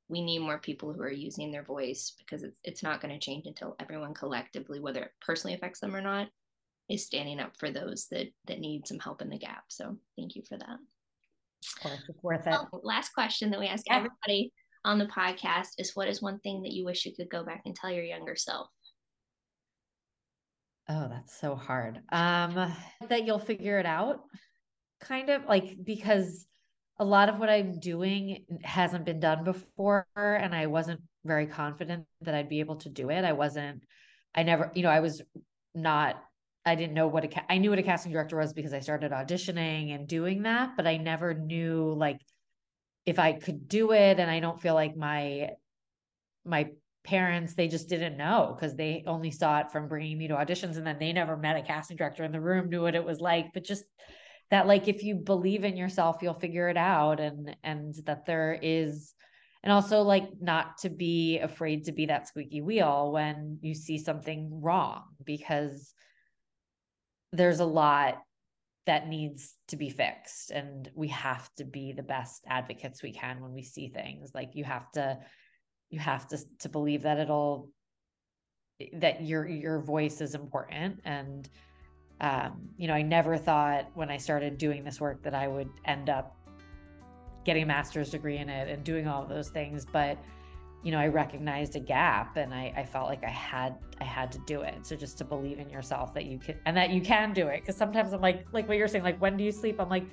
[0.09, 3.25] we need more people who are using their voice because it's, it's not going to
[3.25, 6.29] change until everyone collectively whether it personally affects them or not
[6.89, 10.37] is standing up for those that that need some help in the gap so thank
[10.37, 10.79] you for that
[11.65, 12.55] of course, it's worth it.
[12.55, 13.97] Oh, last question that we ask yeah.
[13.97, 14.53] everybody
[14.85, 17.63] on the podcast is what is one thing that you wish you could go back
[17.65, 18.69] and tell your younger self?
[20.89, 22.01] Oh, that's so hard.
[22.11, 22.75] Um,
[23.09, 24.21] that you'll figure it out,
[25.01, 26.47] kind of like because
[26.99, 32.07] a lot of what I'm doing hasn't been done before, and I wasn't very confident
[32.23, 33.25] that I'd be able to do it.
[33.25, 33.83] I wasn't,
[34.35, 35.23] I never, you know, I was
[35.75, 36.23] not,
[36.67, 39.13] I didn't know what a, I knew what a casting director was because I started
[39.13, 42.19] auditioning and doing that, but I never knew like
[43.05, 45.51] if I could do it and I don't feel like my
[46.45, 46.71] my
[47.05, 50.77] parents they just didn't know because they only saw it from bringing me to auditions
[50.77, 53.21] and then they never met a casting director in the room knew what it was
[53.21, 53.53] like.
[53.53, 53.85] But just
[54.51, 58.59] that like if you believe in yourself you'll figure it out and and that there
[58.61, 59.15] is
[59.65, 63.99] and also like not to be afraid to be that squeaky wheel when you see
[63.99, 65.95] something wrong because
[67.33, 68.19] there's a lot
[68.87, 73.41] that needs to be fixed and we have to be the best advocates we can
[73.41, 74.33] when we see things.
[74.35, 75.19] Like you have to
[75.91, 77.71] you have to to believe that it'll
[78.95, 81.01] that your your voice is important.
[81.05, 81.49] And
[82.23, 85.69] um you know i never thought when i started doing this work that i would
[85.85, 86.37] end up
[87.45, 90.17] getting a master's degree in it and doing all those things but
[90.83, 94.33] you know, I recognized a gap and I, I felt like I had I had
[94.33, 94.85] to do it.
[94.85, 97.65] So just to believe in yourself that you can and that you can do it.
[97.65, 99.81] Cause sometimes I'm like like what you're saying, like when do you sleep?
[99.81, 100.05] I'm like,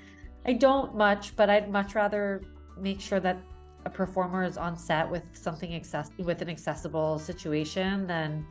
[0.46, 2.44] I don't much, but I'd much rather
[2.78, 3.38] make sure that
[3.86, 8.46] a performer is on set with something access with an accessible situation than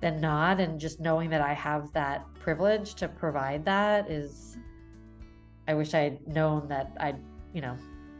[0.00, 0.60] than not.
[0.60, 4.58] And just knowing that I have that privilege to provide that is
[5.66, 7.20] I wish I'd known that I'd,
[7.52, 7.76] you know,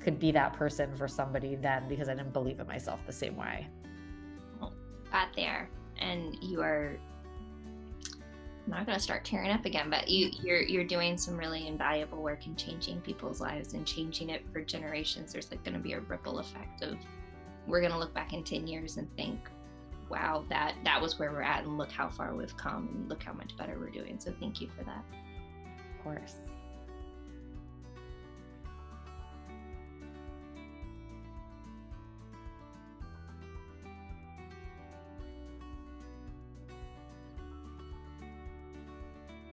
[0.08, 3.36] could be that person for somebody then because I didn't believe in myself the same
[3.36, 3.66] way.
[4.58, 4.72] Well,
[5.12, 6.96] got there, and you are.
[8.64, 10.46] I'm not going to start tearing up again, but you, mm-hmm.
[10.46, 14.62] you're you're doing some really invaluable work in changing people's lives and changing it for
[14.62, 15.30] generations.
[15.30, 16.96] There's like going to be a ripple effect of
[17.66, 19.50] we're going to look back in 10 years and think
[20.08, 23.22] wow that that was where we're at and look how far we've come and look
[23.22, 25.04] how much better we're doing so thank you for that
[25.98, 26.36] of course